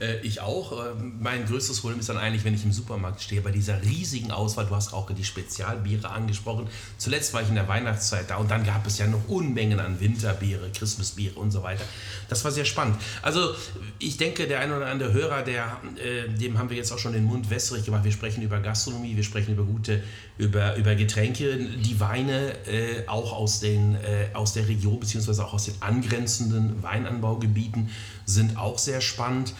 äh, 0.00 0.20
ich 0.20 0.40
auch. 0.40 0.72
Äh, 0.72 0.94
mein 1.20 1.44
größtes 1.46 1.80
Problem 1.80 2.00
ist 2.00 2.08
dann 2.08 2.16
eigentlich, 2.16 2.44
wenn 2.44 2.54
ich 2.54 2.64
im 2.64 2.72
Supermarkt 2.72 3.20
stehe, 3.20 3.40
bei 3.42 3.50
dieser 3.50 3.82
riesigen 3.82 4.30
Auswahl. 4.30 4.66
Du 4.66 4.74
hast 4.74 4.94
auch 4.94 5.10
die 5.10 5.24
Spezialbiere 5.24 6.08
angesprochen. 6.10 6.68
Zuletzt 6.96 7.34
war 7.34 7.42
ich 7.42 7.48
in 7.48 7.54
der 7.54 7.68
Weihnachtszeit 7.68 8.30
da 8.30 8.36
und 8.36 8.50
dann 8.50 8.64
gab 8.64 8.86
es 8.86 8.98
ja 8.98 9.06
noch 9.06 9.28
Unmengen 9.28 9.78
an 9.78 10.00
Winterbiere, 10.00 10.70
Christmasbiere 10.70 11.38
und 11.38 11.50
so 11.50 11.62
weiter. 11.62 11.84
Das 12.28 12.44
war 12.44 12.50
sehr 12.50 12.64
spannend. 12.64 12.96
Also 13.22 13.54
ich 13.98 14.16
denke, 14.16 14.46
der 14.46 14.60
ein 14.60 14.72
oder 14.72 14.86
andere 14.86 15.12
Hörer, 15.12 15.42
der, 15.42 15.80
äh, 16.02 16.28
dem 16.28 16.58
haben 16.58 16.70
wir 16.70 16.76
jetzt 16.76 16.92
auch 16.92 16.98
schon 16.98 17.12
den 17.12 17.24
Mund 17.24 17.50
wässrig 17.50 17.84
gemacht. 17.84 18.04
Wir 18.04 18.12
sprechen 18.12 18.42
über 18.42 18.58
Gastronomie, 18.60 19.16
wir 19.16 19.24
sprechen 19.24 19.52
über 19.52 19.64
gute, 19.64 20.02
über, 20.38 20.76
über 20.76 20.94
Getränke, 20.94 21.58
die 21.58 22.00
Weine 22.00 22.52
äh, 22.66 23.06
auch 23.06 23.32
aus, 23.32 23.60
den, 23.60 23.96
aus 24.32 24.54
der 24.54 24.66
Region 24.68 25.00
beziehungsweise 25.00 25.44
auch 25.44 25.52
aus 25.52 25.66
den 25.66 25.74
angrenzenden 25.80 26.82
Weinanbaugebieten 26.82 27.90
sind 28.26 28.58
auch 28.58 28.78
sehr 28.78 29.00
spannend. 29.00 29.54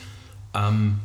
Ähm, 0.54 0.98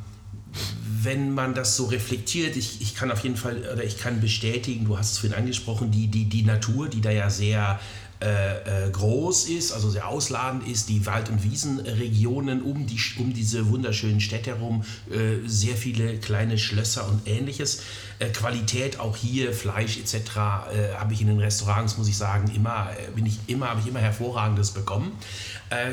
wenn 1.03 1.33
man 1.33 1.53
das 1.55 1.77
so 1.77 1.85
reflektiert, 1.85 2.57
ich, 2.57 2.81
ich 2.81 2.93
kann 2.93 3.09
auf 3.11 3.23
jeden 3.23 3.37
Fall, 3.37 3.63
oder 3.73 3.83
ich 3.83 3.97
kann 3.97 4.21
bestätigen, 4.21 4.85
du 4.85 4.97
hast 4.97 5.13
es 5.13 5.17
vorhin 5.19 5.37
angesprochen, 5.37 5.91
die, 5.91 6.07
die, 6.07 6.25
die 6.25 6.43
Natur, 6.43 6.89
die 6.89 7.01
da 7.01 7.09
ja 7.09 7.29
sehr 7.29 7.79
äh, 8.21 8.85
äh, 8.87 8.91
groß 8.91 9.49
ist, 9.49 9.71
also 9.71 9.89
sehr 9.89 10.07
ausladend 10.07 10.67
ist, 10.67 10.89
die 10.89 11.07
Wald- 11.07 11.29
und 11.29 11.43
Wiesenregionen 11.43 12.61
um, 12.61 12.85
die, 12.85 12.99
um 13.17 13.33
diese 13.33 13.67
wunderschönen 13.69 14.21
Städte 14.21 14.51
herum, 14.51 14.83
äh, 15.09 15.47
sehr 15.47 15.75
viele 15.75 16.19
kleine 16.19 16.59
Schlösser 16.59 17.07
und 17.07 17.27
ähnliches. 17.27 17.81
Äh, 18.19 18.27
Qualität 18.29 18.99
auch 18.99 19.17
hier, 19.17 19.53
Fleisch 19.53 19.97
etc. 19.97 20.13
Äh, 20.13 20.93
habe 20.99 21.13
ich 21.13 21.21
in 21.21 21.27
den 21.27 21.39
Restaurants, 21.39 21.97
muss 21.97 22.07
ich 22.07 22.15
sagen, 22.15 22.51
immer, 22.55 22.91
bin 23.15 23.25
ich 23.25 23.39
immer, 23.47 23.69
habe 23.69 23.81
ich 23.81 23.87
immer 23.87 24.01
hervorragendes 24.01 24.71
bekommen. 24.71 25.13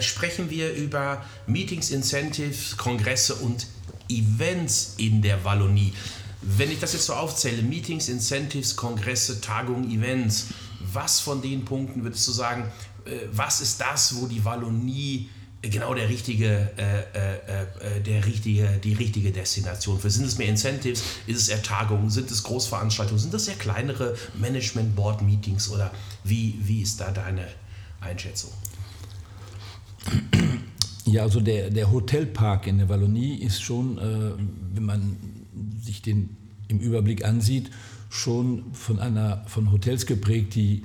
sprechen 0.01 0.51
wir 0.51 0.75
über 0.75 1.25
Meetings, 1.47 1.91
Incentives, 1.91 2.77
Kongresse 2.77 3.37
und 3.37 3.67
Events 4.11 4.95
in 4.99 5.23
der 5.23 5.45
Wallonie. 5.45 5.95
Wenn 6.43 6.71
ich 6.71 6.79
das 6.79 6.93
jetzt 6.93 7.07
so 7.07 7.15
aufzähle, 7.15 7.63
Meetings, 7.63 8.09
Incentives, 8.09 8.77
Kongresse, 8.77 9.41
Tagungen, 9.41 9.91
Events, 9.91 10.49
was 10.93 11.21
von 11.21 11.43
den 11.43 11.65
Punkten 11.65 12.03
würdest 12.03 12.27
du 12.29 12.33
sagen, 12.33 12.65
äh, 13.05 13.11
was 13.33 13.61
ist 13.61 13.81
das, 13.81 14.17
wo 14.17 14.27
die 14.27 14.45
Wallonie 14.45 15.29
genau 15.63 15.93
der 15.95 16.09
richtige, 16.09 16.71
äh, 16.77 17.01
äh, 17.15 17.97
äh, 17.97 18.01
der 18.01 18.25
richtige, 18.25 18.79
die 18.83 18.95
richtige 18.95 19.33
Destination 19.33 19.99
für? 19.99 20.11
Sind 20.11 20.27
es 20.27 20.39
mehr 20.39 20.49
Incentives? 20.49 21.03
Ist 21.27 21.39
es 21.39 21.49
eher 21.49 21.63
Tagungen? 21.63 22.11
Sind 22.11 22.31
es 22.31 22.43
Großveranstaltungen? 22.43 23.21
Sind 23.21 23.35
das 23.35 23.49
eher 23.49 23.57
kleinere 23.57 24.17
Management-Board-Meetings? 24.39 25.71
Oder 25.71 25.91
wie, 26.25 26.59
wie 26.63 26.83
ist 26.83 27.01
da 27.01 27.11
deine 27.11 27.47
Einschätzung? 28.01 28.51
Ja, 31.05 31.23
also 31.23 31.41
der, 31.41 31.71
der 31.71 31.91
Hotelpark 31.91 32.67
in 32.67 32.79
der 32.79 32.89
Wallonie 32.89 33.37
ist 33.37 33.63
schon, 33.63 33.99
äh, 33.99 34.33
wenn 34.75 34.85
man 34.85 35.17
sich 35.83 36.03
den 36.03 36.37
im 36.69 36.81
Überblick 36.81 37.25
ansieht, 37.25 37.71
schon 38.09 38.73
von, 38.73 38.99
einer, 38.99 39.45
von 39.47 39.71
Hotels 39.73 40.07
geprägt, 40.07 40.55
die 40.55 40.85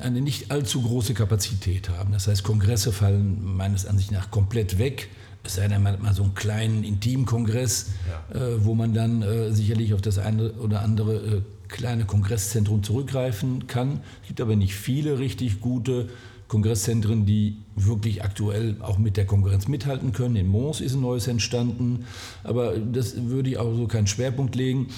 eine 0.00 0.20
nicht 0.20 0.50
allzu 0.50 0.82
große 0.82 1.14
Kapazität 1.14 1.88
haben. 1.88 2.12
Das 2.12 2.28
heißt, 2.28 2.42
Kongresse 2.42 2.92
fallen 2.92 3.56
meines 3.56 3.86
Ansichts 3.86 4.12
nach 4.12 4.30
komplett 4.30 4.78
weg. 4.78 5.08
es 5.44 5.54
sei 5.54 5.66
denn, 5.66 5.82
man 5.82 5.94
hat 5.94 6.02
mal 6.02 6.14
so 6.14 6.22
einen 6.22 6.34
kleinen 6.34 6.84
Intimkongress, 6.84 7.86
ja. 8.30 8.38
äh, 8.38 8.64
wo 8.64 8.74
man 8.74 8.92
dann 8.92 9.22
äh, 9.22 9.52
sicherlich 9.52 9.94
auf 9.94 10.02
das 10.02 10.18
eine 10.18 10.52
oder 10.52 10.82
andere 10.82 11.14
äh, 11.14 11.42
kleine 11.68 12.04
Kongresszentrum 12.04 12.82
zurückgreifen 12.82 13.66
kann. 13.66 14.00
Es 14.22 14.28
gibt 14.28 14.40
aber 14.40 14.56
nicht 14.56 14.74
viele 14.74 15.18
richtig 15.18 15.60
gute 15.60 16.10
Kongresszentren, 16.52 17.24
die 17.24 17.56
wirklich 17.76 18.22
aktuell 18.22 18.76
auch 18.80 18.98
mit 18.98 19.16
der 19.16 19.24
Konkurrenz 19.24 19.68
mithalten 19.68 20.12
können. 20.12 20.36
In 20.36 20.48
Mons 20.48 20.82
ist 20.82 20.92
ein 20.92 21.00
neues 21.00 21.26
entstanden, 21.26 22.04
aber 22.44 22.76
das 22.76 23.16
würde 23.16 23.48
ich 23.48 23.56
auch 23.56 23.74
so 23.74 23.86
keinen 23.86 24.06
Schwerpunkt 24.06 24.54
legen. 24.54 24.88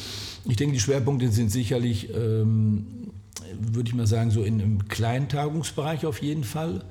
Ich 0.48 0.56
denke, 0.56 0.74
die 0.74 0.80
Schwerpunkte 0.80 1.28
sind 1.28 1.52
sicherlich, 1.52 2.08
ähm, 2.12 2.86
würde 3.60 3.88
ich 3.88 3.94
mal 3.94 4.08
sagen, 4.08 4.32
so 4.32 4.42
in, 4.42 4.88
kleinen 4.88 5.28
Tagungsbereich 5.28 6.06
auf 6.06 6.20
jeden 6.22 6.42
Fall. 6.42 6.82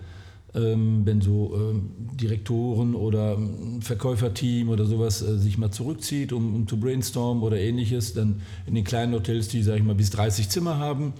Ähm, 0.55 1.01
wenn 1.03 1.19
so 1.19 1.53
ähm, 1.55 1.89
Direktoren 2.13 2.95
oder 2.95 3.37
Verkäuferteam 3.81 4.69
oder 4.69 4.85
sowas 4.85 5.21
äh, 5.23 5.39
sich 5.39 5.57
mal 5.57 5.71
zurückzieht, 5.71 6.31
um, 6.31 6.55
um 6.55 6.67
zu 6.69 6.79
brainstormen 6.79 7.43
oder 7.43 7.59
ähnliches, 7.59 8.13
dann 8.13 8.39
in 8.65 8.75
den 8.75 8.85
kleinen 8.85 9.13
Hotels, 9.13 9.49
die, 9.49 9.61
sage 9.61 9.79
ich 9.79 9.83
mal, 9.83 9.95
bis 9.95 10.11
30 10.11 10.47
Zimmer 10.47 10.77
haben 10.77 11.13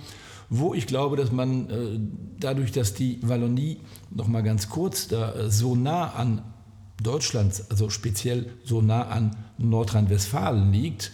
wo 0.56 0.76
ich 0.76 0.86
glaube, 0.86 1.16
dass 1.16 1.32
man 1.32 1.70
äh, 1.70 2.00
dadurch, 2.40 2.72
dass 2.72 2.94
die 2.94 3.18
Wallonie 3.24 3.80
noch 4.12 4.28
mal 4.28 4.44
ganz 4.44 4.70
kurz 4.70 5.08
da 5.08 5.34
äh, 5.34 5.50
so 5.50 5.76
nah 5.76 6.12
an 6.12 6.44
Deutschland, 7.02 7.64
also 7.72 7.90
speziell 7.90 8.52
so 8.64 8.80
nah 8.80 9.08
an 9.08 9.36
Nordrhein-Westfalen 9.58 10.72
liegt, 10.72 11.12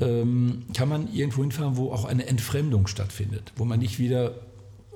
ähm, 0.00 0.64
kann 0.74 0.88
man 0.88 1.12
irgendwo 1.12 1.42
hinfahren, 1.42 1.76
wo 1.76 1.92
auch 1.92 2.04
eine 2.04 2.26
Entfremdung 2.26 2.88
stattfindet, 2.88 3.52
wo 3.54 3.64
man 3.64 3.78
nicht 3.78 4.00
wieder 4.00 4.34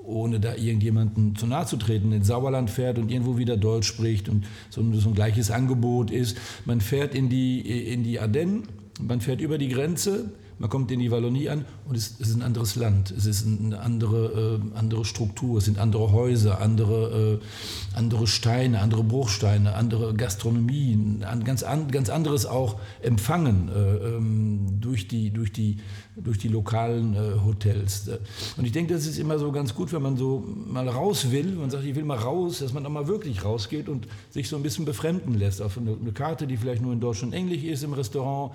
ohne 0.02 0.40
da 0.40 0.56
irgendjemanden 0.56 1.36
zu 1.36 1.46
nahe 1.46 1.64
zu 1.64 1.76
treten, 1.76 2.10
ins 2.10 2.26
Sauerland 2.26 2.70
fährt 2.70 2.98
und 2.98 3.12
irgendwo 3.12 3.38
wieder 3.38 3.56
Deutsch 3.56 3.86
spricht 3.86 4.28
und 4.28 4.44
so 4.70 4.80
ein, 4.80 4.92
so 4.92 5.08
ein 5.08 5.14
gleiches 5.14 5.52
Angebot 5.52 6.10
ist. 6.10 6.36
Man 6.64 6.80
fährt 6.80 7.14
in 7.14 7.28
die, 7.28 7.60
in 7.92 8.02
die 8.02 8.18
Ardennen, 8.18 8.64
man 9.00 9.20
fährt 9.20 9.40
über 9.40 9.56
die 9.56 9.68
Grenze, 9.68 10.32
man 10.58 10.70
kommt 10.70 10.90
in 10.90 11.00
die 11.00 11.10
Wallonie 11.10 11.48
an 11.48 11.64
und 11.88 11.96
es, 11.96 12.14
es 12.20 12.28
ist 12.28 12.36
ein 12.36 12.42
anderes 12.42 12.76
Land, 12.76 13.10
es 13.10 13.26
ist 13.26 13.46
eine 13.46 13.80
andere, 13.80 14.60
äh, 14.74 14.78
andere 14.78 15.04
Struktur, 15.04 15.58
es 15.58 15.64
sind 15.64 15.78
andere 15.78 16.12
Häuser, 16.12 16.60
andere, 16.60 17.40
äh, 17.40 17.96
andere 17.96 18.26
Steine, 18.26 18.80
andere 18.80 19.04
Bruchsteine, 19.04 19.74
andere 19.74 20.14
Gastronomie, 20.14 20.98
ein 21.22 21.44
ganz, 21.44 21.62
an, 21.62 21.90
ganz 21.90 22.08
anderes 22.08 22.46
auch 22.46 22.78
Empfangen 23.02 23.68
äh, 23.68 23.96
ähm, 24.16 24.80
durch, 24.80 25.08
die, 25.08 25.30
durch, 25.30 25.52
die, 25.52 25.78
durch 26.16 26.38
die 26.38 26.48
lokalen 26.48 27.14
äh, 27.14 27.44
Hotels. 27.44 28.08
Und 28.56 28.64
ich 28.64 28.72
denke, 28.72 28.94
das 28.94 29.06
ist 29.06 29.18
immer 29.18 29.38
so 29.38 29.50
ganz 29.50 29.74
gut, 29.74 29.92
wenn 29.92 30.02
man 30.02 30.16
so 30.16 30.44
mal 30.66 30.88
raus 30.88 31.30
will, 31.32 31.52
man 31.52 31.70
sagt, 31.70 31.84
ich 31.84 31.94
will 31.96 32.04
mal 32.04 32.18
raus, 32.18 32.60
dass 32.60 32.72
man 32.72 32.86
auch 32.86 32.90
mal 32.90 33.08
wirklich 33.08 33.44
rausgeht 33.44 33.88
und 33.88 34.06
sich 34.30 34.48
so 34.48 34.56
ein 34.56 34.62
bisschen 34.62 34.84
befremden 34.84 35.34
lässt. 35.34 35.60
Auf 35.60 35.76
eine, 35.76 35.96
eine 36.00 36.12
Karte, 36.12 36.46
die 36.46 36.56
vielleicht 36.56 36.82
nur 36.82 36.92
in 36.92 37.00
Deutsch 37.00 37.22
und 37.22 37.32
Englisch 37.32 37.64
ist 37.64 37.82
im 37.82 37.92
Restaurant, 37.92 38.52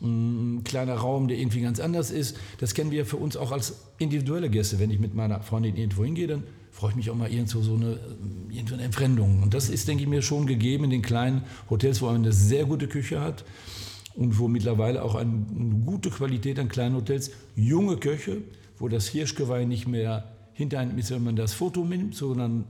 ein 0.00 0.62
kleiner 0.64 0.94
Raum, 0.94 1.28
der 1.28 1.38
irgendwie 1.38 1.60
ganz 1.60 1.80
anders 1.80 2.10
ist. 2.10 2.36
Das 2.58 2.74
kennen 2.74 2.90
wir 2.90 3.04
für 3.04 3.18
uns 3.18 3.36
auch 3.36 3.52
als 3.52 3.74
individuelle 3.98 4.48
Gäste. 4.48 4.78
Wenn 4.78 4.90
ich 4.90 4.98
mit 4.98 5.14
meiner 5.14 5.40
Freundin 5.40 5.76
irgendwo 5.76 6.04
hingehe, 6.04 6.26
dann 6.26 6.44
freue 6.70 6.90
ich 6.90 6.96
mich 6.96 7.10
auch 7.10 7.14
mal 7.14 7.30
irgendwo 7.30 7.60
so 7.60 7.74
eine, 7.74 7.98
irgendwo 8.50 8.74
eine 8.74 8.84
Entfremdung. 8.84 9.42
Und 9.42 9.52
das 9.52 9.68
ist, 9.68 9.86
denke 9.86 10.02
ich 10.02 10.08
mir, 10.08 10.22
schon 10.22 10.46
gegeben 10.46 10.84
in 10.84 10.90
den 10.90 11.02
kleinen 11.02 11.42
Hotels, 11.68 12.00
wo 12.00 12.06
man 12.06 12.16
eine 12.16 12.32
sehr 12.32 12.64
gute 12.64 12.88
Küche 12.88 13.20
hat 13.20 13.44
und 14.14 14.38
wo 14.38 14.48
mittlerweile 14.48 15.02
auch 15.02 15.14
eine, 15.14 15.44
gute 15.84 16.10
Qualität 16.10 16.58
an 16.58 16.68
kleinen 16.68 16.96
Hotels, 16.96 17.30
junge 17.56 17.96
Köche, 17.96 18.38
wo 18.78 18.88
das 18.88 19.08
Hirschgeweih 19.08 19.64
nicht 19.64 19.86
mehr 19.88 20.24
hinter 20.52 20.78
einem 20.78 20.98
ist, 20.98 21.10
wenn 21.10 21.24
man 21.24 21.36
das 21.36 21.54
Foto 21.54 21.84
nimmt, 21.84 22.14
sondern 22.14 22.64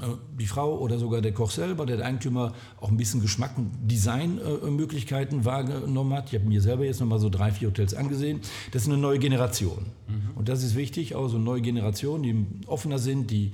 äh, 0.00 0.06
die 0.38 0.46
Frau 0.46 0.78
oder 0.78 0.98
sogar 0.98 1.20
der 1.20 1.32
Koch 1.32 1.50
selber, 1.50 1.86
der 1.86 2.04
Eigentümer 2.04 2.54
auch 2.80 2.90
ein 2.90 2.96
bisschen 2.96 3.20
Geschmack 3.20 3.56
und 3.56 3.70
Designmöglichkeiten 3.82 5.44
wahrgenommen 5.44 6.14
hat. 6.14 6.32
Ich 6.32 6.38
habe 6.38 6.48
mir 6.48 6.60
selber 6.60 6.84
jetzt 6.84 7.00
nochmal 7.00 7.18
so 7.18 7.28
drei, 7.28 7.50
vier 7.50 7.68
Hotels 7.68 7.94
angesehen. 7.94 8.40
Das 8.72 8.82
ist 8.82 8.88
eine 8.88 8.98
neue 8.98 9.18
Generation. 9.18 9.86
Mhm. 10.08 10.36
Und 10.36 10.48
das 10.48 10.62
ist 10.62 10.76
wichtig, 10.76 11.14
auch 11.14 11.28
so 11.28 11.36
eine 11.36 11.44
neue 11.44 11.60
Generation, 11.60 12.22
die 12.22 12.46
offener 12.66 12.98
sind, 12.98 13.30
die 13.30 13.52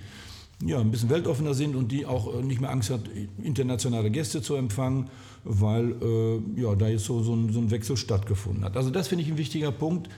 ja, 0.64 0.78
ein 0.78 0.90
bisschen 0.90 1.10
weltoffener 1.10 1.54
sind 1.54 1.74
und 1.74 1.90
die 1.90 2.06
auch 2.06 2.34
äh, 2.34 2.42
nicht 2.42 2.60
mehr 2.60 2.70
Angst 2.70 2.90
hat, 2.90 3.02
internationale 3.42 4.10
Gäste 4.10 4.42
zu 4.42 4.54
empfangen, 4.54 5.10
weil 5.44 5.94
äh, 6.02 6.60
ja, 6.60 6.74
da 6.74 6.88
jetzt 6.88 7.04
so, 7.04 7.22
so, 7.22 7.34
ein, 7.34 7.52
so 7.52 7.60
ein 7.60 7.70
Wechsel 7.70 7.96
stattgefunden 7.96 8.64
hat. 8.64 8.76
Also 8.76 8.90
das 8.90 9.08
finde 9.08 9.24
ich 9.24 9.30
ein 9.30 9.38
wichtiger 9.38 9.72
Punkt 9.72 10.08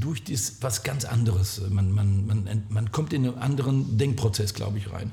durch 0.00 0.22
das 0.24 0.58
was 0.60 0.82
ganz 0.82 1.04
anderes. 1.04 1.62
Man, 1.70 1.92
man, 1.92 2.26
man, 2.26 2.62
man 2.68 2.92
kommt 2.92 3.12
in 3.12 3.26
einen 3.26 3.38
anderen 3.38 3.96
Denkprozess, 3.96 4.54
glaube 4.54 4.78
ich, 4.78 4.92
rein. 4.92 5.12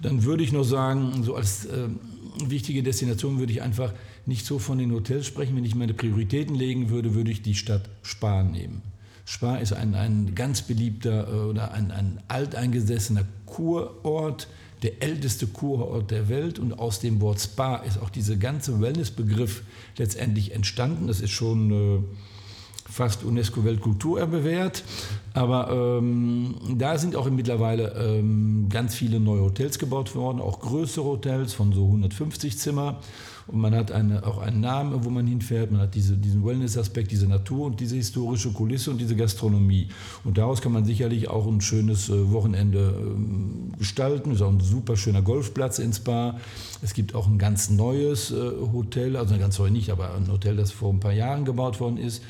Dann 0.00 0.22
würde 0.24 0.44
ich 0.44 0.52
noch 0.52 0.64
sagen, 0.64 1.22
so 1.24 1.34
als 1.34 1.64
äh, 1.64 1.88
wichtige 2.44 2.82
Destination 2.82 3.38
würde 3.38 3.52
ich 3.52 3.62
einfach 3.62 3.92
nicht 4.26 4.46
so 4.46 4.58
von 4.58 4.78
den 4.78 4.92
Hotels 4.92 5.26
sprechen. 5.26 5.56
Wenn 5.56 5.64
ich 5.64 5.74
meine 5.74 5.94
Prioritäten 5.94 6.54
legen 6.54 6.90
würde, 6.90 7.14
würde 7.14 7.30
ich 7.30 7.42
die 7.42 7.54
Stadt 7.54 7.88
Spa 8.02 8.42
nehmen. 8.42 8.82
Spa 9.24 9.56
ist 9.56 9.72
ein, 9.72 9.94
ein 9.94 10.34
ganz 10.34 10.62
beliebter 10.62 11.28
äh, 11.28 11.48
oder 11.48 11.72
ein, 11.72 11.90
ein 11.90 12.20
alteingesessener 12.28 13.24
Kurort, 13.46 14.48
der 14.82 15.02
älteste 15.02 15.46
Kurort 15.46 16.10
der 16.10 16.28
Welt. 16.28 16.58
Und 16.58 16.78
aus 16.78 17.00
dem 17.00 17.20
Wort 17.20 17.40
Spa 17.40 17.76
ist 17.76 18.00
auch 18.00 18.10
dieser 18.10 18.36
ganze 18.36 18.80
Wellnessbegriff 18.80 19.62
letztendlich 19.96 20.52
entstanden. 20.52 21.06
Das 21.06 21.20
ist 21.20 21.30
schon... 21.30 21.70
Äh, 21.70 21.98
fast 22.92 23.24
UNESCO-Weltkulturerbe 23.24 24.44
wert. 24.44 24.84
Aber 25.32 25.98
ähm, 25.98 26.54
da 26.76 26.98
sind 26.98 27.16
auch 27.16 27.28
mittlerweile 27.30 27.94
ähm, 27.94 28.66
ganz 28.68 28.94
viele 28.94 29.18
neue 29.18 29.40
Hotels 29.40 29.78
gebaut 29.78 30.14
worden, 30.14 30.40
auch 30.40 30.60
größere 30.60 31.04
Hotels 31.04 31.54
von 31.54 31.72
so 31.72 31.86
150 31.86 32.58
Zimmer. 32.58 33.00
Und 33.46 33.60
man 33.60 33.74
hat 33.74 33.92
eine, 33.92 34.26
auch 34.26 34.38
einen 34.38 34.60
Namen, 34.60 35.04
wo 35.04 35.10
man 35.10 35.26
hinfährt. 35.26 35.70
Man 35.70 35.80
hat 35.80 35.94
diese, 35.94 36.16
diesen 36.16 36.44
Wellness-Aspekt, 36.44 37.10
diese 37.10 37.26
Natur 37.26 37.66
und 37.66 37.80
diese 37.80 37.96
historische 37.96 38.52
Kulisse 38.52 38.90
und 38.90 38.98
diese 38.98 39.16
Gastronomie. 39.16 39.88
Und 40.24 40.38
daraus 40.38 40.60
kann 40.60 40.72
man 40.72 40.84
sicherlich 40.84 41.28
auch 41.28 41.46
ein 41.46 41.60
schönes 41.60 42.08
äh, 42.08 42.32
Wochenende 42.32 42.78
äh, 42.78 43.78
gestalten. 43.78 44.30
Es 44.30 44.36
ist 44.36 44.42
auch 44.42 44.52
ein 44.52 44.60
super 44.60 44.96
schöner 44.96 45.22
Golfplatz 45.22 45.78
in 45.78 45.92
Spa. 45.92 46.38
Es 46.82 46.94
gibt 46.94 47.14
auch 47.14 47.26
ein 47.26 47.38
ganz 47.38 47.70
neues 47.70 48.30
äh, 48.30 48.34
Hotel, 48.72 49.16
also 49.16 49.36
ganz 49.38 49.58
neu 49.58 49.70
nicht, 49.70 49.90
aber 49.90 50.14
ein 50.14 50.30
Hotel, 50.30 50.56
das 50.56 50.70
vor 50.70 50.92
ein 50.92 51.00
paar 51.00 51.12
Jahren 51.12 51.44
gebaut 51.44 51.80
worden 51.80 51.96
ist 51.96 52.22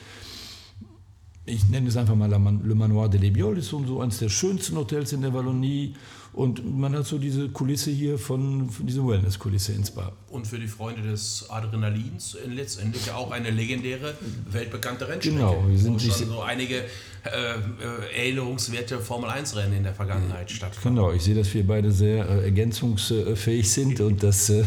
ich 1.44 1.68
nenne 1.68 1.88
es 1.88 1.96
einfach 1.96 2.14
mal 2.14 2.30
Le 2.30 2.74
Manoir 2.74 3.08
de 3.08 3.20
l'Ebiol, 3.20 3.56
ist 3.56 3.70
so 3.70 4.00
eines 4.00 4.18
der 4.18 4.28
schönsten 4.28 4.76
Hotels 4.76 5.12
in 5.12 5.22
der 5.22 5.34
Wallonie. 5.34 5.94
Und 6.32 6.78
man 6.78 6.96
hat 6.96 7.06
so 7.06 7.18
diese 7.18 7.50
Kulisse 7.50 7.90
hier 7.90 8.18
von, 8.18 8.70
von 8.70 8.86
dieser 8.86 9.06
Wellness-Kulisse 9.06 9.72
ins 9.72 9.88
Spa. 9.88 10.12
Und 10.30 10.46
für 10.46 10.58
die 10.58 10.66
Freunde 10.66 11.02
des 11.02 11.50
Adrenalins 11.50 12.38
letztendlich 12.46 13.10
auch 13.10 13.30
eine 13.32 13.50
legendäre, 13.50 14.14
weltbekannte 14.50 15.08
Rennstrecke. 15.08 15.36
Genau, 15.36 15.62
wir 15.68 15.78
sind 15.78 15.94
wo 15.94 15.98
schon 15.98 16.28
so 16.28 16.40
einige 16.40 16.76
äh, 16.76 16.86
äh, 17.26 18.16
erinnerungswerte 18.16 18.98
Formel-1-Rennen 18.98 19.76
in 19.76 19.82
der 19.82 19.94
Vergangenheit 19.94 20.50
stattfanden. 20.50 20.96
Genau, 20.96 21.12
ich 21.12 21.22
sehe, 21.22 21.34
dass 21.34 21.52
wir 21.52 21.66
beide 21.66 21.92
sehr 21.92 22.26
äh, 22.26 22.44
ergänzungsfähig 22.44 23.70
sind 23.70 24.00
und 24.00 24.22
das 24.22 24.48
äh, 24.48 24.64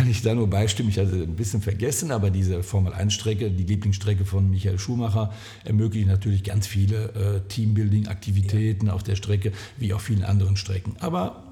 kann 0.00 0.10
ich 0.10 0.22
da 0.22 0.34
nur 0.34 0.48
beistimmen. 0.48 0.88
Ich 0.88 0.98
hatte 0.98 1.12
ein 1.12 1.36
bisschen 1.36 1.60
vergessen, 1.60 2.10
aber 2.10 2.30
diese 2.30 2.62
Formel-1-Strecke, 2.62 3.50
die 3.50 3.64
Lieblingsstrecke 3.64 4.24
von 4.24 4.48
Michael 4.48 4.78
Schumacher, 4.78 5.30
ermöglicht 5.62 6.06
natürlich 6.06 6.42
ganz 6.42 6.66
viele 6.66 7.10
äh, 7.12 7.48
Teambuilding-Aktivitäten 7.48 8.86
ja. 8.86 8.94
auf 8.94 9.02
der 9.02 9.16
Strecke, 9.16 9.52
wie 9.76 9.92
auf 9.92 10.00
vielen 10.00 10.24
anderen 10.24 10.56
Strecken. 10.56 10.96
Aber 11.00 11.44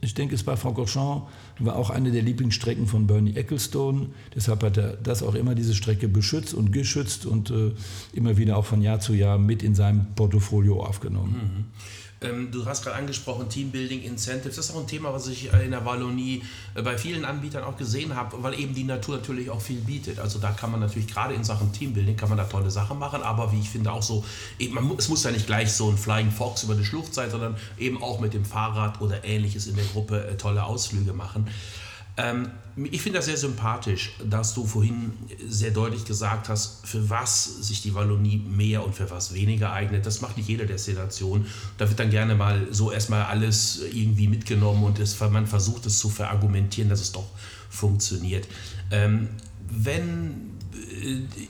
ich 0.00 0.14
denke, 0.14 0.36
es 0.36 0.46
war 0.46 0.56
Francorchamps 0.56 1.26
war 1.58 1.74
auch 1.74 1.90
eine 1.90 2.12
der 2.12 2.22
Lieblingsstrecken 2.22 2.86
von 2.86 3.08
Bernie 3.08 3.34
Ecclestone. 3.34 4.10
Deshalb 4.36 4.62
hat 4.62 4.76
er 4.76 4.92
das 4.92 5.24
auch 5.24 5.34
immer 5.34 5.56
diese 5.56 5.74
Strecke 5.74 6.06
beschützt 6.06 6.54
und 6.54 6.70
geschützt 6.70 7.26
und 7.26 7.50
äh, 7.50 7.72
immer 8.12 8.36
wieder 8.36 8.56
auch 8.56 8.66
von 8.66 8.82
Jahr 8.82 9.00
zu 9.00 9.14
Jahr 9.14 9.36
mit 9.36 9.64
in 9.64 9.74
seinem 9.74 10.14
Portfolio 10.14 10.80
aufgenommen. 10.84 11.32
Mhm. 11.32 11.64
Ähm, 12.20 12.50
du 12.50 12.66
hast 12.66 12.82
gerade 12.82 12.96
angesprochen, 12.96 13.48
Teambuilding, 13.48 14.02
Incentives. 14.02 14.56
Das 14.56 14.66
ist 14.66 14.74
auch 14.74 14.80
ein 14.80 14.88
Thema, 14.88 15.12
was 15.12 15.28
ich 15.28 15.52
äh, 15.52 15.64
in 15.64 15.70
der 15.70 15.84
Wallonie 15.84 16.42
äh, 16.74 16.82
bei 16.82 16.98
vielen 16.98 17.24
Anbietern 17.24 17.62
auch 17.62 17.76
gesehen 17.76 18.16
habe, 18.16 18.42
weil 18.42 18.58
eben 18.58 18.74
die 18.74 18.84
Natur 18.84 19.18
natürlich 19.18 19.50
auch 19.50 19.60
viel 19.60 19.80
bietet. 19.80 20.18
Also 20.18 20.40
da 20.40 20.50
kann 20.50 20.72
man 20.72 20.80
natürlich 20.80 21.06
gerade 21.06 21.34
in 21.34 21.44
Sachen 21.44 21.72
Teambuilding 21.72 22.16
kann 22.16 22.28
man 22.28 22.38
da 22.38 22.44
tolle 22.44 22.70
Sachen 22.70 22.98
machen, 22.98 23.22
aber 23.22 23.52
wie 23.52 23.60
ich 23.60 23.70
finde 23.70 23.92
auch 23.92 24.02
so, 24.02 24.24
eben, 24.58 24.74
man, 24.74 24.90
es 24.98 25.08
muss 25.08 25.22
ja 25.22 25.30
nicht 25.30 25.46
gleich 25.46 25.72
so 25.72 25.88
ein 25.88 25.96
Flying 25.96 26.32
Fox 26.32 26.64
über 26.64 26.74
die 26.74 26.84
Schlucht 26.84 27.14
sein, 27.14 27.30
sondern 27.30 27.56
eben 27.78 28.02
auch 28.02 28.18
mit 28.18 28.34
dem 28.34 28.44
Fahrrad 28.44 29.00
oder 29.00 29.24
ähnliches 29.24 29.68
in 29.68 29.76
der 29.76 29.84
Gruppe 29.84 30.26
äh, 30.26 30.36
tolle 30.36 30.64
Ausflüge 30.64 31.12
machen. 31.12 31.48
Ähm, 32.18 32.50
ich 32.90 33.02
finde 33.02 33.18
das 33.18 33.26
sehr 33.26 33.36
sympathisch, 33.36 34.12
dass 34.28 34.54
du 34.54 34.64
vorhin 34.66 35.12
sehr 35.48 35.70
deutlich 35.70 36.04
gesagt 36.04 36.48
hast, 36.48 36.86
für 36.86 37.08
was 37.10 37.44
sich 37.66 37.82
die 37.82 37.94
Wallonie 37.94 38.38
mehr 38.38 38.84
und 38.84 38.94
für 38.94 39.10
was 39.10 39.34
weniger 39.34 39.72
eignet. 39.72 40.06
Das 40.06 40.20
macht 40.20 40.36
nicht 40.36 40.48
jede 40.48 40.66
Destination. 40.66 41.46
Da 41.76 41.88
wird 41.88 41.98
dann 41.98 42.10
gerne 42.10 42.34
mal 42.34 42.68
so 42.70 42.92
erstmal 42.92 43.24
alles 43.24 43.82
irgendwie 43.92 44.28
mitgenommen 44.28 44.84
und 44.84 44.98
es, 44.98 45.18
man 45.18 45.46
versucht 45.46 45.86
es 45.86 45.98
zu 45.98 46.08
verargumentieren, 46.08 46.90
dass 46.90 47.00
es 47.00 47.12
doch 47.12 47.26
funktioniert. 47.70 48.46
Ähm, 48.90 49.28
wenn 49.70 50.57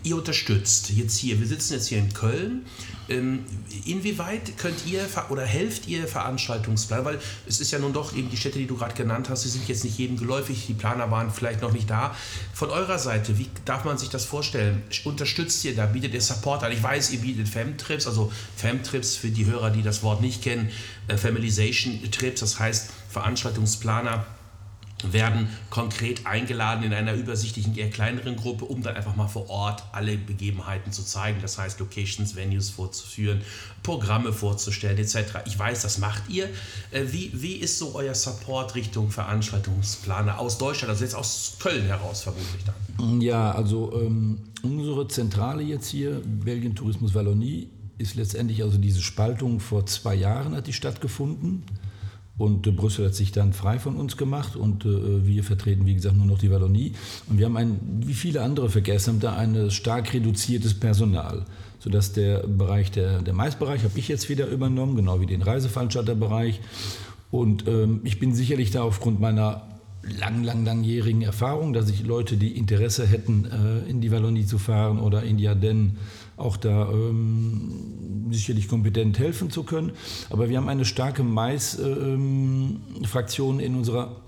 ihr 0.03 0.17
unterstützt 0.17 0.91
jetzt 0.91 1.17
hier, 1.17 1.41
wir 1.41 1.47
sitzen 1.47 1.75
jetzt 1.75 1.89
hier 1.89 1.99
in 1.99 2.13
Köln. 2.13 2.67
Ähm, 3.09 3.45
inwieweit 3.87 4.59
könnt 4.59 4.87
ihr 4.87 5.07
oder 5.31 5.45
helft 5.45 5.89
ihr 5.89 6.07
Veranstaltungsplaner? 6.07 7.05
Weil 7.05 7.19
es 7.47 7.61
ist 7.61 7.71
ja 7.71 7.79
nun 7.79 7.93
doch 7.93 8.15
eben 8.15 8.31
die 8.31 8.37
Städte, 8.37 8.59
die 8.59 8.67
du 8.67 8.77
gerade 8.77 8.95
genannt 8.95 9.29
hast, 9.31 9.45
die 9.45 9.49
sind 9.49 9.67
jetzt 9.67 9.85
nicht 9.85 9.99
jedem 9.99 10.19
geläufig, 10.19 10.67
die 10.67 10.75
Planer 10.75 11.11
waren 11.11 11.33
vielleicht 11.33 11.63
noch 11.63 11.73
nicht 11.73 11.89
da. 11.89 12.15
Von 12.53 12.71
eurer 12.71 12.99
Seite, 12.99 13.39
wie 13.39 13.49
darf 13.65 13.85
man 13.85 13.97
sich 13.97 14.11
das 14.11 14.25
vorstellen? 14.25 14.83
Unterstützt 15.05 15.65
ihr 15.65 15.75
da, 15.75 15.87
bietet 15.87 16.13
ihr 16.13 16.21
Support 16.21 16.65
an? 16.65 16.73
Ich 16.73 16.83
weiß, 16.83 17.11
ihr 17.13 17.21
bietet 17.21 17.49
Femtrips, 17.49 18.07
also 18.07 18.31
Femtrips 18.57 19.17
für 19.17 19.29
die 19.29 19.47
Hörer, 19.47 19.71
die 19.71 19.83
das 19.83 20.03
Wort 20.03 20.21
nicht 20.21 20.43
kennen, 20.43 20.71
äh, 21.07 21.17
Familization 21.17 21.99
Trips, 22.11 22.41
das 22.41 22.59
heißt 22.59 22.91
Veranstaltungsplaner 23.09 24.27
werden 25.05 25.49
konkret 25.71 26.27
eingeladen 26.27 26.85
in 26.85 26.93
einer 26.93 27.15
übersichtlichen, 27.15 27.77
eher 27.77 27.91
kleineren 27.91 28.37
Gruppe, 28.37 28.65
um 28.65 28.83
dann 28.83 28.97
einfach 28.97 29.15
mal 29.15 29.29
vor 29.29 29.49
Ort 29.49 29.85
alle 29.93 30.17
Begebenheiten 30.17 30.93
zu 30.93 31.05
zeigen. 31.05 31.39
Das 31.41 31.59
heißt, 31.59 31.79
Locations, 31.81 32.35
Venues 32.35 32.71
vorzuführen, 32.71 33.43
Programme 33.83 34.33
vorzustellen 34.33 34.99
etc. 34.99 35.17
Ich 35.47 35.59
weiß, 35.59 35.83
das 35.83 35.99
macht 35.99 36.29
ihr. 36.29 36.49
Äh, 36.91 37.05
wie, 37.11 37.31
wie 37.35 37.55
ist 37.55 37.79
so 37.79 37.95
euer 37.95 38.15
Support 38.15 38.75
Richtung 38.75 39.11
Veranstaltungsplaner 39.11 40.39
aus 40.39 40.59
Deutschland, 40.59 40.91
also 40.91 41.05
jetzt 41.05 41.15
aus 41.15 41.57
Köln 41.61 41.85
heraus 41.85 42.23
vermutlich 42.23 42.65
dann? 42.65 43.21
Ja, 43.21 43.53
also 43.53 43.93
ähm, 44.01 44.39
unsere 44.63 45.07
Zentrale 45.09 45.63
jetzt 45.63 45.89
hier, 45.89 46.21
Belgien 46.25 46.75
Tourismus 46.75 47.15
Wallonie, 47.15 47.71
ist 47.99 48.15
letztendlich 48.15 48.63
also 48.63 48.79
diese 48.79 49.03
Spaltung 49.03 49.61
vor 49.61 49.87
zwei 49.87 50.15
Jahren 50.15 50.55
hat 50.55 50.67
die 50.67 50.73
stattgefunden. 50.73 51.65
Und 52.39 52.67
äh, 52.67 52.71
Brüssel 52.71 53.07
hat 53.07 53.15
sich 53.15 53.33
dann 53.33 53.53
frei 53.53 53.79
von 53.79 53.97
uns 53.97 54.17
gemacht 54.17 54.57
und 54.57 54.85
äh, 54.87 55.27
wir 55.27 55.45
vertreten, 55.45 55.85
wie 55.87 55.95
gesagt, 55.95 56.17
nur 56.17 56.27
noch 56.27 56.39
die 56.39 56.51
Wallonie. 56.51 56.93
Und 57.29 57.39
wir 57.39 57.47
haben 57.47 57.57
ein, 57.57 57.79
wie 58.05 58.15
viele 58.15 58.43
andere 58.43 58.71
Verkehrsämter, 58.71 59.37
ein 59.37 59.71
stark 59.71 60.15
reduziertes 60.15 60.75
Personal, 60.75 61.45
sodass 61.81 62.13
der 62.13 62.47
Bereich, 62.47 62.91
der, 62.93 63.21
der 63.21 63.35
Maisbereich 63.35 63.83
habe 63.83 63.99
ich 63.99 64.09
jetzt 64.09 64.29
wieder 64.29 64.47
übernommen, 64.47 64.97
genau 64.97 65.21
wie 65.21 65.27
den 65.27 65.43
Reiseveranstalterbereich. 65.43 66.61
Und 67.31 67.67
ähm, 67.67 68.01
ich 68.05 68.19
bin 68.19 68.35
sicherlich 68.35 68.71
da 68.71 68.83
aufgrund 68.83 69.21
meiner 69.21 69.63
lang, 70.03 70.45
lang, 70.45 70.65
langjährigen 70.65 71.23
Erfahrung, 71.23 71.73
dass 71.73 71.91
ich 71.91 72.07
Leute, 72.07 72.37
die 72.37 72.57
Interesse 72.57 73.07
hätten, 73.07 73.47
äh, 73.47 73.91
in 73.91 74.01
die 74.01 74.11
Wallonie 74.11 74.47
zu 74.47 74.59
fahren 74.59 74.99
oder 75.01 75.23
in 75.23 75.37
die 75.37 75.49
Ardennen, 75.49 75.99
auch 76.39 76.57
da 76.57 76.89
ähm, 76.91 78.29
sicherlich 78.31 78.69
kompetent 78.69 79.19
helfen 79.19 79.51
zu 79.51 79.65
können. 79.65 79.93
Aber 80.31 80.49
wir 80.49 80.57
haben 80.57 80.69
eine 80.69 80.85
starke 80.85 81.23
Mais-Fraktion 81.23 83.61
ähm, 83.61 83.65
in, 83.65 83.85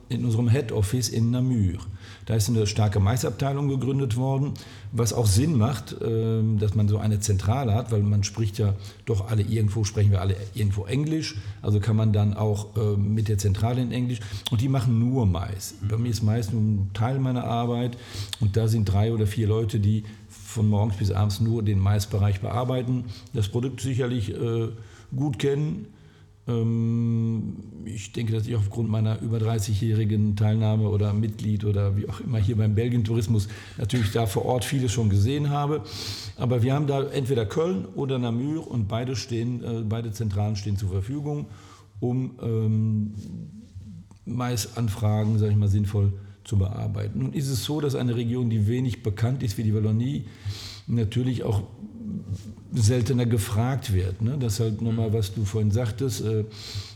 in 0.09 0.25
unserem 0.25 0.49
Head 0.49 0.73
Office 0.73 1.09
in 1.09 1.31
Namur. 1.31 1.79
Da 2.27 2.37
ist 2.37 2.49
eine 2.49 2.67
starke 2.67 3.01
Maisabteilung 3.01 3.69
gegründet 3.69 4.17
worden, 4.17 4.53
was 4.93 5.13
auch 5.13 5.27
Sinn 5.27 5.59
macht, 5.59 5.97
ähm, 6.01 6.59
dass 6.61 6.75
man 6.75 6.87
so 6.87 6.99
eine 6.99 7.19
Zentrale 7.19 7.75
hat, 7.75 7.91
weil 7.91 8.03
man 8.03 8.23
spricht 8.23 8.59
ja 8.59 8.75
doch 9.05 9.29
alle 9.29 9.43
irgendwo, 9.43 9.85
sprechen 9.85 10.11
wir 10.11 10.21
alle 10.21 10.37
irgendwo 10.55 10.85
Englisch, 10.85 11.37
also 11.61 11.81
kann 11.81 11.97
man 11.97 12.13
dann 12.13 12.35
auch 12.35 12.69
ähm, 12.77 13.15
mit 13.15 13.29
der 13.29 13.39
Zentrale 13.39 13.81
in 13.81 13.91
Englisch 13.91 14.21
und 14.51 14.61
die 14.61 14.69
machen 14.69 14.99
nur 14.99 15.27
Mais. 15.27 15.75
Bei 15.89 15.97
mir 15.97 16.11
ist 16.11 16.23
Mais 16.23 16.53
nur 16.53 16.63
ein 16.63 16.91
Teil 16.95 17.19
meiner 17.19 17.45
Arbeit 17.45 17.97
und 18.39 18.57
da 18.57 18.69
sind 18.69 18.85
drei 18.85 19.13
oder 19.13 19.27
vier 19.27 19.49
Leute, 19.49 19.81
die 19.81 20.05
von 20.51 20.69
morgens 20.69 20.97
bis 20.97 21.11
abends 21.11 21.41
nur 21.41 21.63
den 21.63 21.79
Maisbereich 21.79 22.41
bearbeiten, 22.41 23.05
das 23.33 23.49
Produkt 23.49 23.81
sicherlich 23.81 24.35
äh, 24.35 24.69
gut 25.15 25.39
kennen. 25.39 25.87
Ähm, 26.49 27.57
ich 27.85 28.13
denke, 28.13 28.33
dass 28.33 28.47
ich 28.47 28.57
aufgrund 28.57 28.91
meiner 28.91 29.21
über 29.21 29.39
30-jährigen 29.39 30.37
Teilnahme 30.37 30.89
oder 30.89 31.13
Mitglied 31.13 31.65
oder 31.65 31.97
wie 31.97 32.09
auch 32.09 32.21
immer 32.21 32.39
hier 32.39 32.57
beim 32.57 32.75
Belgien 32.75 33.05
Tourismus 33.05 33.49
natürlich 33.79 34.11
da 34.11 34.27
vor 34.27 34.45
Ort 34.45 34.65
vieles 34.65 34.93
schon 34.93 35.09
gesehen 35.09 35.51
habe. 35.51 35.83
Aber 36.37 36.63
wir 36.63 36.75
haben 36.75 36.87
da 36.87 37.03
entweder 37.05 37.47
Köln 37.47 37.87
oder 37.95 38.19
Namur 38.19 38.69
und 38.71 38.89
beide, 38.89 39.17
stehen, 39.17 39.63
äh, 39.63 39.83
beide 39.89 40.11
Zentralen 40.13 40.57
stehen 40.57 40.77
zur 40.77 40.91
Verfügung, 40.91 41.47
um 42.01 42.33
ähm, 42.43 43.15
Maisanfragen, 44.25 45.39
sage 45.39 45.53
ich 45.53 45.59
mal, 45.59 45.69
sinnvoll 45.69 46.11
zu 46.11 46.30
zu 46.45 46.59
bearbeiten. 46.59 47.21
Nun 47.21 47.33
ist 47.33 47.49
es 47.49 47.65
so, 47.65 47.81
dass 47.81 47.95
eine 47.95 48.17
Region, 48.17 48.51
die 48.51 48.67
wenig 48.67 49.03
bekannt 49.03 49.43
ist 49.43 49.59
wie 49.59 49.63
die 49.63 49.75
Wallonie, 49.75 50.25
natürlich 50.87 51.45
auch 51.45 51.63
seltener 52.73 53.27
gefragt 53.27 53.93
wird. 53.93 54.23
Ne? 54.23 54.37
Das 54.39 54.55
ist 54.55 54.61
halt 54.61 54.83
nochmal, 54.83 55.13
was 55.13 55.35
du 55.35 55.45
vorhin 55.45 55.71
sagtest. 55.71 56.25
Äh, 56.25 56.45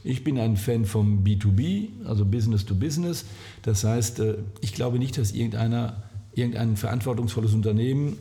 ich 0.04 0.24
bin 0.24 0.38
ein 0.38 0.57
Fan 0.57 0.85
vom 0.85 1.24
B2B, 1.24 1.88
also 2.04 2.24
Business 2.24 2.64
to 2.64 2.74
Business. 2.74 3.24
Das 3.62 3.85
heißt, 3.85 4.20
äh, 4.20 4.37
ich 4.61 4.74
glaube 4.74 4.98
nicht, 4.98 5.18
dass 5.18 5.33
irgendeiner, 5.33 6.02
irgendein 6.35 6.76
verantwortungsvolles 6.76 7.54
Unternehmen 7.54 8.16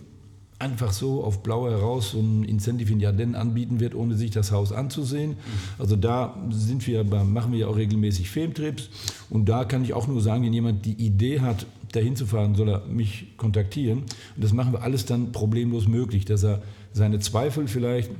einfach 0.60 0.94
so 0.94 1.24
auf 1.24 1.44
Blau 1.44 1.70
heraus 1.70 2.12
so 2.12 2.20
ein 2.20 2.44
Incentive 2.44 2.92
in 2.92 3.00
Jarden 3.00 3.36
anbieten 3.36 3.80
wird, 3.80 3.96
ohne 3.96 4.16
sich 4.16 4.32
das 4.32 4.52
Haus 4.52 4.72
anzusehen. 4.72 5.36
Also 5.78 5.96
da 5.96 6.38
sind 6.52 6.86
wir, 6.88 7.04
machen 7.04 7.52
wir 7.52 7.60
ja 7.60 7.68
auch 7.68 7.76
regelmäßig 7.76 8.30
Filmtrips 8.30 8.90
und 9.30 9.50
da 9.50 9.66
kann 9.66 9.84
ich 9.84 9.94
auch 9.94 10.08
nur 10.08 10.22
sagen, 10.22 10.44
wenn 10.44 10.54
jemand 10.54 10.86
die 10.86 10.94
Idee 10.94 11.42
hat, 11.42 11.66
dahin 11.92 12.16
zu 12.16 12.26
fahren, 12.26 12.56
soll 12.56 12.70
er 12.70 12.86
mich 12.86 13.38
kontaktieren. 13.38 14.00
Und 14.00 14.44
das 14.44 14.52
machen 14.52 14.74
wir 14.74 14.82
alles 14.82 15.06
dann 15.06 15.32
problemlos 15.32 15.88
möglich, 15.88 16.26
dass 16.26 16.44
er 16.44 16.64
seine 16.92 17.20
Zweifel 17.20 17.68
vielleicht 17.68 18.12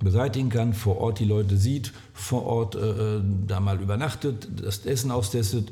beseitigen 0.00 0.48
kann, 0.48 0.74
vor 0.74 0.98
Ort 0.98 1.18
die 1.18 1.24
Leute 1.24 1.56
sieht, 1.56 1.92
vor 2.12 2.44
Ort 2.44 2.76
äh, 2.76 3.16
äh 3.16 3.22
da 3.46 3.60
mal 3.60 3.80
übernachtet, 3.80 4.48
das 4.62 4.84
Essen 4.86 5.10
austestet 5.10 5.70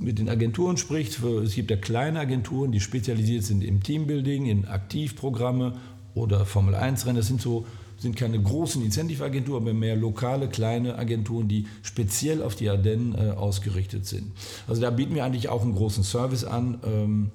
mit 0.00 0.18
den 0.18 0.28
Agenturen 0.28 0.76
spricht, 0.76 1.22
es 1.22 1.54
gibt 1.54 1.70
ja 1.70 1.76
kleine 1.76 2.20
Agenturen, 2.20 2.72
die 2.72 2.80
spezialisiert 2.80 3.44
sind 3.44 3.62
im 3.62 3.82
Teambuilding, 3.82 4.46
in 4.46 4.66
Aktivprogramme 4.66 5.74
oder 6.14 6.46
Formel 6.46 6.74
1 6.74 7.06
Rennen. 7.06 7.16
Das 7.16 7.26
sind 7.26 7.40
so 7.40 7.66
sind 8.00 8.16
keine 8.16 8.40
großen 8.40 8.82
Incentive-Agenturen, 8.82 9.62
aber 9.62 9.74
mehr 9.74 9.94
lokale, 9.94 10.48
kleine 10.48 10.96
Agenturen, 10.96 11.48
die 11.48 11.66
speziell 11.82 12.42
auf 12.42 12.54
die 12.54 12.70
Ardennen 12.70 13.14
äh, 13.14 13.32
ausgerichtet 13.32 14.06
sind. 14.06 14.32
Also 14.66 14.80
da 14.80 14.88
bieten 14.88 15.14
wir 15.14 15.24
eigentlich 15.24 15.50
auch 15.50 15.62
einen 15.62 15.74
großen 15.74 16.02
Service 16.02 16.44
an. 16.44 16.78
Ähm, 16.82 17.30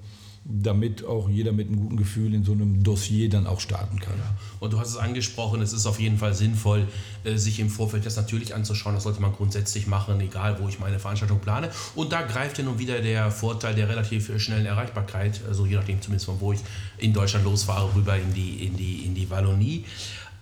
damit 0.48 1.04
auch 1.04 1.28
jeder 1.28 1.52
mit 1.52 1.68
einem 1.68 1.80
guten 1.80 1.96
Gefühl 1.96 2.32
in 2.34 2.44
so 2.44 2.52
einem 2.52 2.82
Dossier 2.82 3.28
dann 3.28 3.46
auch 3.46 3.60
starten 3.60 3.98
kann. 3.98 4.14
Und 4.60 4.72
du 4.72 4.78
hast 4.78 4.90
es 4.90 4.96
angesprochen, 4.96 5.60
es 5.60 5.72
ist 5.72 5.86
auf 5.86 5.98
jeden 5.98 6.18
Fall 6.18 6.34
sinnvoll, 6.34 6.86
äh, 7.24 7.36
sich 7.36 7.58
im 7.58 7.68
Vorfeld 7.68 8.06
das 8.06 8.16
natürlich 8.16 8.54
anzuschauen. 8.54 8.94
Das 8.94 9.04
sollte 9.04 9.20
man 9.20 9.32
grundsätzlich 9.32 9.86
machen, 9.86 10.20
egal 10.20 10.58
wo 10.60 10.68
ich 10.68 10.78
meine 10.78 10.98
Veranstaltung 10.98 11.40
plane. 11.40 11.70
Und 11.94 12.12
da 12.12 12.22
greift 12.22 12.58
ja 12.58 12.64
nun 12.64 12.78
wieder 12.78 13.00
der 13.00 13.30
Vorteil 13.30 13.74
der 13.74 13.88
relativ 13.88 14.30
schnellen 14.40 14.66
Erreichbarkeit, 14.66 15.40
also 15.48 15.66
je 15.66 15.76
nachdem 15.76 16.00
zumindest 16.00 16.26
von 16.26 16.40
wo 16.40 16.52
ich 16.52 16.60
in 16.98 17.12
Deutschland 17.12 17.44
losfahre, 17.44 17.94
rüber 17.94 18.16
in 18.16 18.32
die, 18.32 18.66
in 18.66 18.76
die, 18.76 19.04
in 19.04 19.14
die 19.14 19.28
Wallonie. 19.28 19.84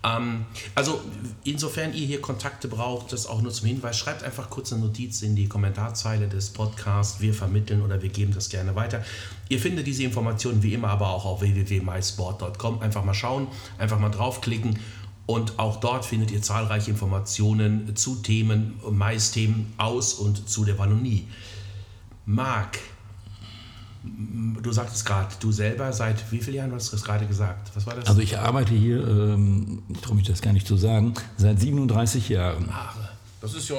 Ähm, 0.04 0.44
also 0.74 1.00
insofern 1.44 1.94
ihr 1.94 2.06
hier 2.06 2.20
Kontakte 2.20 2.68
braucht, 2.68 3.12
das 3.12 3.26
auch 3.26 3.40
nur 3.40 3.52
zum 3.52 3.66
Hinweis, 3.66 3.98
schreibt 3.98 4.22
einfach 4.22 4.50
kurz 4.50 4.72
eine 4.72 4.82
Notiz 4.82 5.22
in 5.22 5.34
die 5.34 5.48
Kommentarzeile 5.48 6.28
des 6.28 6.50
Podcasts. 6.50 7.20
Wir 7.20 7.32
vermitteln 7.32 7.82
oder 7.82 8.02
wir 8.02 8.10
geben 8.10 8.34
das 8.34 8.50
gerne 8.50 8.76
weiter. 8.76 9.02
Ihr 9.48 9.58
findet 9.58 9.86
diese 9.86 10.04
Informationen 10.04 10.62
wie 10.62 10.74
immer 10.74 10.88
aber 10.88 11.08
auch 11.08 11.24
auf 11.24 11.40
www.mysport.com. 11.40 12.80
Einfach 12.80 13.04
mal 13.04 13.14
schauen, 13.14 13.48
einfach 13.78 13.98
mal 13.98 14.10
draufklicken. 14.10 14.78
Und 15.26 15.58
auch 15.58 15.80
dort 15.80 16.04
findet 16.04 16.30
ihr 16.30 16.42
zahlreiche 16.42 16.90
Informationen 16.90 17.96
zu 17.96 18.16
Themen, 18.16 18.78
Mais-Themen 18.90 19.72
aus 19.78 20.12
und 20.12 20.48
zu 20.50 20.66
der 20.66 20.78
Wallonie. 20.78 21.26
Marc, 22.26 22.78
Du 24.62 24.72
sagtest 24.72 25.04
gerade, 25.06 25.34
du 25.40 25.52
selber 25.52 25.92
seit 25.92 26.30
wie 26.30 26.38
vielen 26.38 26.56
Jahren, 26.56 26.70
du 26.70 26.76
hast 26.76 26.92
das 26.92 27.02
gerade 27.02 27.26
gesagt. 27.26 27.70
Was 27.74 27.86
war 27.86 27.94
das? 27.94 28.06
Also 28.06 28.20
ich 28.20 28.38
arbeite 28.38 28.74
hier, 28.74 29.06
ähm, 29.06 29.82
ich 29.88 30.00
traue 30.00 30.16
mich 30.16 30.26
das 30.26 30.42
gar 30.42 30.52
nicht 30.52 30.66
zu 30.66 30.76
sagen, 30.76 31.14
seit 31.36 31.60
37 31.60 32.28
Jahren. 32.28 32.68
Ach, 32.70 32.96
das 33.40 33.54
ist 33.54 33.68
ja 33.68 33.76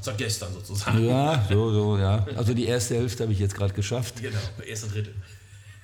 seit 0.00 0.18
gestern 0.18 0.52
sozusagen. 0.52 1.06
Ja, 1.06 1.44
so, 1.48 1.72
so, 1.72 1.98
ja. 1.98 2.26
Also 2.36 2.54
die 2.54 2.66
erste 2.66 2.96
Hälfte 2.96 3.22
habe 3.22 3.32
ich 3.32 3.38
jetzt 3.38 3.54
gerade 3.54 3.72
geschafft. 3.72 4.20
Genau, 4.20 4.38
erste 4.66 4.88
Drittel. 4.88 5.14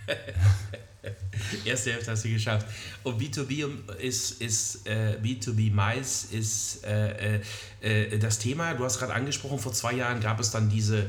Erste 1.64 1.92
Hälfte 1.92 2.12
hast 2.12 2.24
du 2.24 2.28
geschafft. 2.28 2.66
Und 3.02 3.20
B2B 3.20 3.66
ist, 3.98 4.40
ist 4.40 4.86
äh, 4.86 5.16
B2B 5.22 5.72
Mais 5.72 6.24
ist 6.30 6.84
äh, 6.84 7.40
äh, 7.80 8.18
das 8.18 8.38
Thema. 8.38 8.74
Du 8.74 8.84
hast 8.84 8.98
gerade 8.98 9.12
angesprochen, 9.12 9.58
vor 9.58 9.72
zwei 9.72 9.94
Jahren 9.94 10.20
gab 10.20 10.38
es 10.40 10.50
dann 10.50 10.68
diese, 10.68 10.98
äh, 10.98 11.04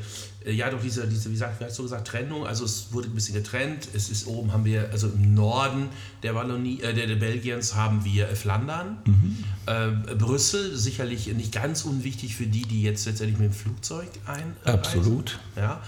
ja 0.52 0.70
doch 0.70 0.82
diese, 0.82 1.08
diese, 1.08 1.32
wie, 1.32 1.36
sagt, 1.36 1.60
wie 1.60 1.66
hast 1.66 1.78
du 1.78 1.84
gesagt, 1.84 2.08
Trennung. 2.08 2.46
Also 2.46 2.66
es 2.66 2.88
wurde 2.92 3.08
ein 3.10 3.16
bisschen 3.16 3.36
getrennt. 3.36 3.88
Es 3.94 4.10
ist 4.10 4.28
oben 4.28 4.52
haben 4.52 4.66
wir, 4.66 4.90
also 4.92 5.08
im 5.08 5.34
Norden 5.34 5.90
der 6.24 6.36
Wallonie, 6.36 6.82
äh, 6.82 6.94
der, 6.94 7.08
der 7.08 7.16
Belgiens 7.16 7.76
haben 7.76 8.04
wir 8.06 8.28
Flandern. 8.28 8.98
Mhm. 9.06 9.44
Äh, 9.66 10.16
Brüssel, 10.16 10.76
sicherlich 10.76 11.28
nicht 11.34 11.52
ganz 11.52 11.84
unwichtig 11.84 12.36
für 12.36 12.48
die, 12.48 12.64
die 12.64 12.84
jetzt 12.84 13.06
letztendlich 13.06 13.40
mit 13.40 13.52
dem 13.52 13.54
Flugzeug 13.54 14.10
ein. 14.26 14.56
Absolut. 14.66 15.40
Ja. 15.56 15.82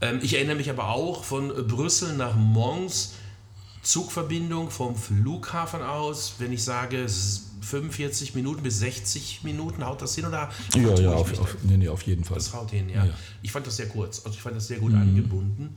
Ähm, 0.00 0.18
ich 0.22 0.34
erinnere 0.34 0.56
mich 0.56 0.70
aber 0.70 0.88
auch 0.88 1.24
von 1.24 1.48
Brüssel 1.66 2.16
nach 2.16 2.34
Mons 2.36 3.14
Zugverbindung 3.82 4.70
vom 4.70 4.94
Flughafen 4.94 5.82
aus, 5.82 6.34
wenn 6.38 6.52
ich 6.52 6.62
sage 6.62 7.04
45 7.62 8.34
Minuten 8.34 8.62
bis 8.62 8.80
60 8.80 9.40
Minuten, 9.44 9.84
haut 9.84 10.02
das 10.02 10.14
hin 10.14 10.26
oder? 10.26 10.50
Ja, 10.74 10.94
ja, 10.98 11.10
auf, 11.12 11.38
auf, 11.38 11.56
nee, 11.62 11.76
nee, 11.76 11.88
auf 11.88 12.02
jeden 12.02 12.24
Fall. 12.24 12.36
Das 12.36 12.52
haut 12.52 12.70
hin, 12.70 12.88
ja. 12.88 13.04
ja. 13.04 13.14
Ich 13.40 13.52
fand 13.52 13.66
das 13.66 13.76
sehr 13.76 13.88
kurz, 13.88 14.18
also 14.24 14.36
ich 14.36 14.42
fand 14.42 14.56
das 14.56 14.66
sehr 14.66 14.78
gut 14.78 14.92
mhm. 14.92 15.02
angebunden. 15.02 15.76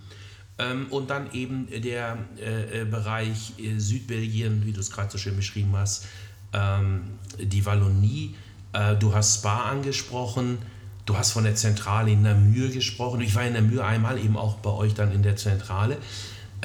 Ähm, 0.58 0.88
und 0.89 1.10
dann 1.10 1.32
eben 1.34 1.67
der 1.69 2.17
äh, 2.39 2.82
äh 2.82 2.86
Bereich 2.86 3.54
äh, 3.60 3.78
Südbelgien, 3.78 4.65
wie 4.65 4.71
du 4.71 4.80
es 4.80 4.89
gerade 4.89 5.12
so 5.12 5.17
schön 5.17 5.36
beschrieben 5.36 5.74
hast, 5.76 6.06
ähm, 6.54 7.02
die 7.39 7.65
Wallonie. 7.65 8.36
Äh, 8.74 8.95
du 8.95 9.13
hast 9.13 9.39
Spa 9.39 9.69
angesprochen. 9.69 10.60
Du 11.06 11.17
hast 11.17 11.32
von 11.32 11.43
der 11.43 11.56
Zentrale 11.56 12.12
in 12.12 12.24
Namur 12.24 12.69
gesprochen. 12.69 13.21
Ich 13.21 13.36
war 13.36 13.43
in 13.43 13.54
Namur 13.54 13.86
einmal 13.86 14.17
eben 14.17 14.38
auch 14.38 14.56
bei 14.56 14.71
euch 14.71 14.95
dann 14.95 15.12
in 15.12 15.24
der 15.24 15.36
Zentrale. 15.36 15.98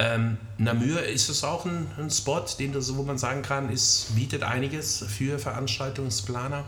Ähm, 0.01 0.37
Namur, 0.57 1.03
ist 1.03 1.29
es 1.29 1.43
auch 1.43 1.63
ein, 1.65 1.85
ein 1.99 2.09
Spot, 2.09 2.43
den 2.57 2.71
du, 2.71 2.79
wo 2.97 3.03
man 3.03 3.19
sagen 3.19 3.43
kann, 3.43 3.69
ist, 3.69 4.15
bietet 4.15 4.41
einiges 4.41 5.05
für 5.07 5.37
Veranstaltungsplaner? 5.37 6.65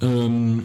Ähm, 0.00 0.64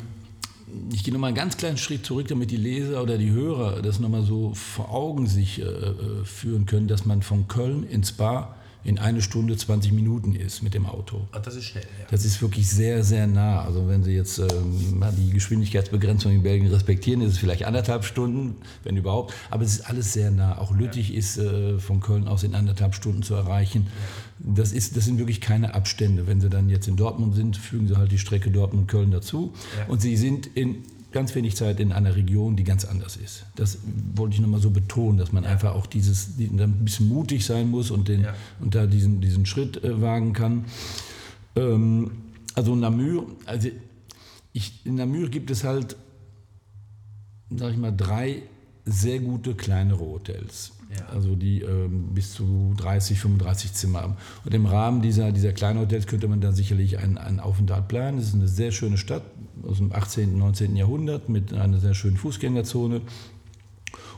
ich 0.92 1.04
gehe 1.04 1.13
nochmal 1.13 1.28
einen 1.28 1.38
ganz 1.38 1.56
kleinen 1.56 1.78
Schritt 1.78 2.08
zurück, 2.08 2.28
damit 2.28 2.50
die 2.50 2.58
Leser 2.58 3.04
oder 3.04 3.20
die 3.20 3.30
Hörer 3.30 3.84
das 3.84 4.00
nochmal 4.00 4.24
so 4.24 4.56
vor 4.56 4.92
Augen 4.92 5.28
sich 5.28 5.60
äh, 5.60 5.66
äh, 5.66 6.26
führen 6.26 6.66
können, 6.66 6.88
dass 6.88 7.06
man 7.06 7.22
von 7.22 7.48
Köln 7.48 7.84
ins 7.88 8.10
Spa 8.10 8.56
in 8.84 9.00
eine 9.00 9.22
Stunde 9.22 9.56
20 9.56 9.93
Minuten 9.93 10.36
ist 10.36 10.62
mit 10.62 10.74
dem 10.74 10.86
Auto. 10.86 11.28
Ach, 11.32 11.41
das 11.41 11.56
ist 11.56 11.65
schnell, 11.65 11.84
ja. 12.00 12.06
Das 12.12 12.26
ist 12.26 12.41
wirklich 12.41 12.69
sehr, 12.69 13.04
sehr 13.04 13.28
nah. 13.28 13.63
Also 13.63 13.88
wenn 13.88 14.04
Sie 14.04 14.12
jetzt 14.12 14.39
ähm, 14.39 15.02
die 15.17 15.32
Geschwindigkeitsbegrenzung 15.32 16.34
in 16.34 16.43
Belgien 16.43 16.69
respektieren, 16.69 17.22
ist 17.22 17.34
es 17.34 17.38
vielleicht 17.38 17.63
anderthalb 17.63 18.04
Stunden, 18.04 18.56
wenn 18.84 18.98
überhaupt. 18.98 19.34
Aber 19.50 19.63
es 19.63 19.76
ist 19.76 19.89
alles 19.89 20.12
sehr 20.12 20.32
nah. 20.32 20.58
Auch 20.58 20.76
Lüttich 20.76 21.10
ja. 21.10 21.17
ist 21.17 21.38
äh, 21.38 21.80
von 21.80 22.02
Köln 22.02 22.28
aus 22.28 22.43
in 22.43 22.56
anderthalb 22.56 22.93
Stunden 22.93 23.24
zu 23.24 23.36
erreichen. 23.36 23.88
Ja. 23.88 24.54
Das, 24.56 24.74
ist, 24.74 24.98
das 24.98 25.06
sind 25.06 25.17
wirklich 25.17 25.39
keine 25.39 25.74
Abstände. 25.74 26.28
Wenn 26.28 26.41
Sie 26.41 26.50
dann 26.50 26.67
jetzt 26.67 26.88
in 26.88 26.98
Dortmund 26.98 27.36
sind, 27.36 27.56
fügen 27.56 27.88
Sie 27.88 27.96
halt 27.96 28.12
die 28.12 28.19
Strecke 28.19 28.52
Dortmund-Köln 28.52 29.12
dazu. 29.12 29.54
Und 29.88 30.02
Sie 30.02 30.17
sind 30.17 30.48
in 30.48 30.84
ganz 31.13 31.34
wenig 31.36 31.56
Zeit 31.56 31.80
in 31.80 31.93
einer 31.93 32.15
Region, 32.15 32.56
die 32.56 32.63
ganz 32.63 32.84
anders 32.84 33.15
ist. 33.15 33.45
Das 33.56 33.78
wollte 34.15 34.36
ich 34.36 34.41
nochmal 34.41 34.60
so 34.60 34.71
betonen, 34.71 35.17
dass 35.17 35.32
man 35.32 35.45
einfach 35.45 35.73
auch 35.73 35.86
dieses, 35.86 36.36
die, 36.36 36.47
ein 36.47 36.84
bisschen 36.84 37.08
mutig 37.08 37.45
sein 37.45 37.69
muss 37.69 37.91
und, 37.91 38.08
den, 38.08 38.23
ja. 38.23 38.36
und 38.60 38.76
da 38.76 38.86
diesen, 38.86 39.21
diesen 39.21 39.45
Schritt 39.45 39.84
äh, 39.84 40.02
wagen 40.02 40.34
kann. 40.34 40.65
Ähm, 41.56 42.12
also 42.56 42.76
Namur, 42.76 43.28
also 43.45 43.69
ich, 44.52 44.86
in 44.86 44.95
Namur 44.95 45.30
gibt 45.30 45.49
es 45.52 45.63
halt, 45.63 45.95
sag 47.49 47.71
ich 47.71 47.78
mal, 47.78 47.95
drei 47.95 48.43
sehr 48.86 49.19
gute 49.19 49.56
kleinere 49.56 49.99
Hotels. 49.99 50.73
Ja. 50.97 51.06
Also 51.08 51.36
die 51.36 51.62
ähm, 51.62 52.13
bis 52.13 52.34
zu 52.34 52.73
30, 52.78 53.19
35 53.19 53.73
Zimmer 53.73 54.02
haben. 54.02 54.17
Und 54.45 54.54
im 54.54 54.65
Rahmen 54.65 55.02
dieser, 55.02 55.32
dieser 55.32 55.54
kleinen 55.54 55.80
Hotels 55.80 56.08
könnte 56.08 56.28
man 56.28 56.41
da 56.41 56.52
sicherlich 56.52 56.99
einen, 56.99 57.17
einen 57.17 57.39
Aufenthalt 57.39 57.88
planen. 57.88 58.19
Es 58.19 58.28
ist 58.28 58.36
eine 58.36 58.47
sehr 58.47 58.71
schöne 58.71 58.97
Stadt 58.97 59.23
aus 59.67 59.78
dem 59.78 59.91
18., 59.93 60.38
19. 60.38 60.76
Jahrhundert 60.76 61.30
mit 61.30 61.54
einer 61.54 61.80
sehr 61.80 61.93
schönen 61.93 62.17
Fußgängerzone 62.17 63.02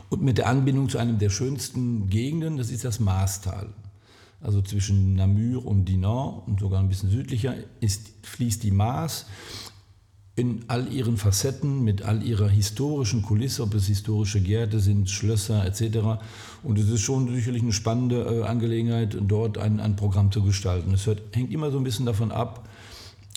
und 0.08 0.22
mit 0.22 0.38
der 0.38 0.48
Anbindung 0.48 0.88
zu 0.88 0.98
einem 0.98 1.18
der 1.18 1.30
schönsten 1.30 2.08
Gegenden, 2.08 2.56
das 2.56 2.70
ist 2.70 2.84
das 2.84 3.00
Maastal. 3.00 3.68
Also 4.40 4.62
zwischen 4.62 5.14
Namur 5.14 5.64
und 5.64 5.86
Dinan 5.86 6.42
und 6.46 6.60
sogar 6.60 6.80
ein 6.80 6.88
bisschen 6.88 7.10
südlicher 7.10 7.54
ist, 7.80 8.10
fließt 8.22 8.62
die 8.62 8.70
Maas 8.70 9.26
in 10.36 10.66
all 10.68 10.92
ihren 10.92 11.16
Facetten, 11.16 11.82
mit 11.82 12.02
all 12.02 12.22
ihrer 12.22 12.48
historischen 12.48 13.22
Kulisse, 13.22 13.62
ob 13.62 13.74
es 13.74 13.86
historische 13.86 14.40
Gärte 14.42 14.80
sind, 14.80 15.08
Schlösser 15.08 15.64
etc. 15.64 16.20
Und 16.62 16.78
es 16.78 16.90
ist 16.90 17.00
schon 17.00 17.34
sicherlich 17.34 17.62
eine 17.62 17.72
spannende 17.72 18.22
äh, 18.22 18.42
Angelegenheit, 18.42 19.16
dort 19.18 19.56
ein, 19.56 19.80
ein 19.80 19.96
Programm 19.96 20.30
zu 20.30 20.42
gestalten. 20.42 20.92
Es 20.92 21.06
hängt 21.32 21.50
immer 21.50 21.70
so 21.70 21.78
ein 21.78 21.84
bisschen 21.84 22.04
davon 22.04 22.30
ab, 22.30 22.68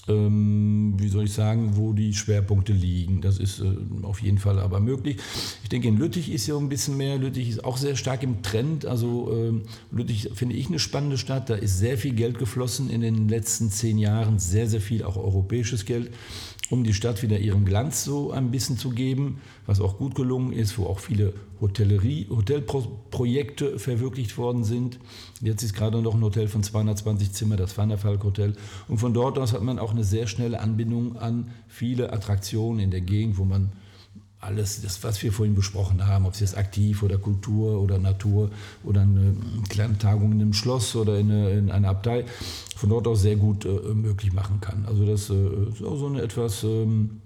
ähm, 0.10 0.94
wie 0.98 1.08
soll 1.08 1.26
ich 1.26 1.34
sagen, 1.34 1.72
wo 1.76 1.94
die 1.94 2.14
Schwerpunkte 2.14 2.74
liegen. 2.74 3.22
Das 3.22 3.38
ist 3.38 3.60
äh, 3.60 3.66
auf 4.04 4.22
jeden 4.22 4.38
Fall 4.38 4.60
aber 4.60 4.80
möglich. 4.80 5.18
Ich 5.64 5.70
denke, 5.70 5.88
in 5.88 5.98
Lüttich 5.98 6.32
ist 6.32 6.48
ja 6.48 6.58
ein 6.58 6.70
bisschen 6.70 6.98
mehr. 6.98 7.18
Lüttich 7.18 7.50
ist 7.50 7.64
auch 7.64 7.78
sehr 7.78 7.96
stark 7.96 8.24
im 8.24 8.42
Trend. 8.42 8.86
Also 8.86 9.32
ähm, 9.32 9.64
Lüttich 9.92 10.30
finde 10.34 10.56
ich 10.56 10.68
eine 10.68 10.80
spannende 10.80 11.18
Stadt. 11.18 11.50
Da 11.50 11.56
ist 11.56 11.78
sehr 11.78 11.98
viel 11.98 12.14
Geld 12.14 12.40
geflossen 12.40 12.90
in 12.90 13.02
den 13.02 13.30
letzten 13.30 13.70
zehn 13.70 13.98
Jahren, 13.98 14.40
sehr, 14.40 14.68
sehr 14.68 14.82
viel 14.82 15.04
auch 15.04 15.18
europäisches 15.18 15.86
Geld 15.86 16.12
um 16.70 16.84
die 16.84 16.94
Stadt 16.94 17.24
wieder 17.24 17.40
ihren 17.40 17.66
Glanz 17.66 18.04
so 18.04 18.32
ein 18.32 18.52
bisschen 18.52 18.78
zu 18.78 18.92
geben, 18.92 19.42
was 19.66 19.82
auch 19.82 19.98
gut 19.98 20.16
gelungen 20.16 20.54
ist, 20.54 20.78
wo 20.78 20.86
auch 20.86 21.00
viele 21.00 21.34
Hotellerie, 21.60 22.28
Hotelprojekte 22.30 23.80
verwirklicht 23.80 24.38
worden 24.38 24.64
sind. 24.64 25.00
Jetzt 25.42 25.64
ist 25.64 25.74
gerade 25.74 26.02
noch 26.02 26.14
ein 26.14 26.24
Hotel 26.24 26.48
von 26.48 26.64
220 26.64 27.32
Zimmer, 27.34 27.58
das 27.58 27.78
Van 27.78 27.90
der 27.90 27.98
Falk 27.98 28.24
Hotel. 28.24 28.54
Und 28.88 29.00
von 29.00 29.14
dort 29.14 29.38
aus 29.40 29.54
hat 29.54 29.64
man 29.64 29.80
auch 29.80 29.92
eine 29.92 30.04
sehr 30.04 30.28
schnelle 30.28 30.60
Anbindung 30.60 31.18
an 31.18 31.52
viele 31.68 32.14
Attraktionen 32.14 32.80
in 32.80 32.92
der 32.92 33.02
Gegend, 33.02 33.38
wo 33.38 33.46
man 33.46 33.72
alles, 34.42 34.82
das, 34.82 35.04
was 35.04 35.22
wir 35.22 35.34
vorhin 35.34 35.56
besprochen 35.56 36.06
haben, 36.08 36.26
ob 36.26 36.34
es 36.34 36.40
jetzt 36.40 36.58
aktiv 36.58 37.04
oder 37.04 37.18
Kultur 37.18 37.82
oder 37.82 37.98
Natur 37.98 38.50
oder 38.84 39.02
eine 39.02 39.36
kleine 39.68 39.98
Tagung 39.98 40.32
in 40.32 40.42
einem 40.42 40.54
Schloss 40.54 40.96
oder 40.96 41.20
in, 41.20 41.30
eine, 41.30 41.52
in 41.52 41.72
einer 41.72 41.90
Abtei, 41.90 42.26
von 42.76 42.90
dort 42.90 43.08
aus 43.08 43.22
sehr 43.22 43.36
gut 43.36 43.66
äh, 43.66 43.70
möglich 43.94 44.32
machen 44.32 44.62
kann. 44.62 44.86
Also 44.88 45.06
das 45.06 45.30
äh, 45.30 45.74
ist 45.74 45.84
auch 45.84 45.98
so 45.98 46.08
eine 46.08 46.22
etwas, 46.22 46.64
ähm, 46.64 47.20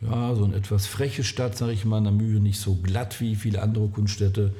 ja, 0.00 0.34
so 0.34 0.44
eine 0.44 0.56
etwas 0.56 0.86
freche 0.86 1.22
Stadt, 1.22 1.56
sage 1.56 1.72
ich 1.72 1.84
mal, 1.84 2.00
Namur, 2.00 2.40
nicht 2.40 2.58
so 2.58 2.74
glatt 2.74 3.20
wie 3.20 3.36
viele 3.36 3.62
andere 3.62 3.86
Kunststädte, 3.88 4.54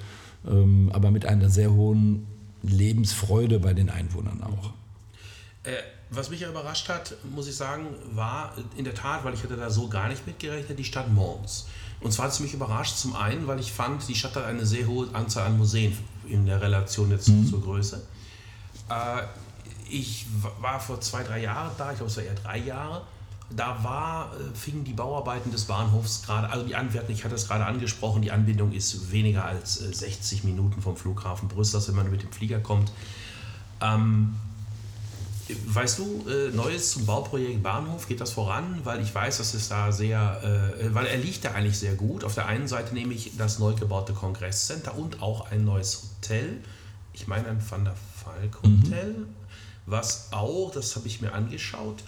ähm, 0.49 0.91
aber 0.93 1.11
mit 1.11 1.27
einer 1.27 1.51
sehr 1.51 1.73
hohen 1.73 2.27
Lebensfreude 2.63 3.59
bei 3.59 3.75
den 3.75 3.91
Einwohnern 3.91 4.43
auch. 4.45 4.73
Äh 5.65 5.73
was 6.13 6.31
mich 6.31 6.41
ja 6.41 6.49
überrascht 6.49 6.89
hat, 6.89 7.15
muss 7.35 7.49
ich 7.49 7.57
sagen, 7.57 7.87
war 8.15 8.55
in 8.77 8.85
der 8.85 8.95
Tat, 8.95 9.25
weil 9.25 9.35
ich 9.35 9.43
hatte 9.43 9.57
da 9.57 9.71
so 9.71 9.89
gar 9.89 10.09
nicht 10.09 10.27
mitgerechnet, 10.27 10.79
die 10.79 10.85
Stadt 10.85 11.11
Mons. 11.11 11.67
Und 12.01 12.13
zwar 12.13 12.27
hat 12.27 12.33
es 12.33 12.41
mich 12.41 12.53
überrascht, 12.53 12.97
zum 12.97 13.17
einen, 13.17 13.47
weil 13.47 13.61
ich 13.61 13.73
fand, 13.73 14.07
die 14.09 14.15
Stadt 14.15 14.37
hat 14.37 14.45
eine 14.45 14.67
sehr 14.67 14.87
hohe 14.87 15.09
Anzahl 15.15 15.47
an 15.47 15.57
Museen 15.57 15.97
in 16.27 16.47
der 16.47 16.61
Relation 16.61 17.11
jetzt 17.11 17.29
mhm. 17.29 17.49
zur 17.49 17.63
Größe. 17.63 18.03
Äh, 18.91 19.23
ich 19.89 20.27
war 20.61 20.81
vor 20.81 21.01
zwei, 21.01 21.23
drei 21.23 21.43
Jahren 21.43 21.71
da, 21.79 21.93
ich 21.93 21.99
glaube 21.99 22.11
es 22.11 22.17
war 22.17 22.25
eher 22.25 22.35
drei 22.35 22.59
Jahre. 22.59 23.03
Da 23.51 23.83
war, 23.83 24.33
äh, 24.35 24.57
fingen 24.57 24.85
die 24.85 24.95
Bauarbeiten 24.95 25.51
des 25.51 25.65
Bahnhofs 25.65 26.23
gerade, 26.25 26.51
also 26.51 26.67
die 26.67 26.75
Anwärter, 26.75 27.11
ich 27.11 27.25
hatte 27.25 27.35
es 27.35 27.47
gerade 27.47 27.65
angesprochen, 27.65 28.23
die 28.23 28.33
Anbindung 28.33 28.73
ist 28.73 29.13
weniger 29.13 29.45
als 29.45 29.75
60 29.75 30.43
äh, 30.43 30.47
Minuten 30.47 30.83
vom 30.83 30.97
Flughafen 30.97 31.49
Brüssel, 31.49 31.83
wenn 31.89 31.97
man 31.97 32.11
mit 32.11 32.23
dem 32.23 32.33
Flieger 32.33 32.61
kommt. 32.61 32.93
Ähm, 33.81 34.35
Weißt 35.67 35.99
du 35.99 36.25
äh, 36.29 36.51
Neues 36.51 36.93
zum 36.93 37.05
Bauprojekt 37.05 37.63
Bahnhof? 37.63 38.07
Geht 38.07 38.21
das 38.21 38.31
voran? 38.31 38.81
Weil 38.85 39.03
ich 39.03 39.15
weiß, 39.15 39.39
dass 39.39 39.55
es 39.55 39.69
da 39.69 39.91
sehr, 39.91 40.75
äh, 40.81 40.95
weil 40.95 41.07
er 41.07 41.19
liegt 41.19 41.45
da 41.45 41.53
eigentlich 41.53 41.79
sehr 41.79 41.95
gut. 41.95 42.25
Auf 42.25 42.35
der 42.35 42.47
einen 42.47 42.69
Seite 42.69 42.95
nämlich 42.95 43.33
das 43.37 43.59
neu 43.59 43.75
gebaute 43.75 44.13
Kongresscenter 44.13 44.97
und 44.97 45.21
auch 45.21 45.51
ein 45.51 45.65
neues 45.65 46.03
Hotel. 46.03 46.59
Ich 47.13 47.27
meine 47.27 47.49
ein 47.49 47.71
Van 47.71 47.85
der 47.85 47.97
Falk 48.25 48.57
Hotel, 48.63 49.13
mhm. 49.13 49.27
was 49.87 50.29
auch, 50.33 50.71
das 50.71 50.95
habe 50.97 51.09
ich 51.09 51.21
mir 51.21 51.33
angeschaut, 51.33 52.05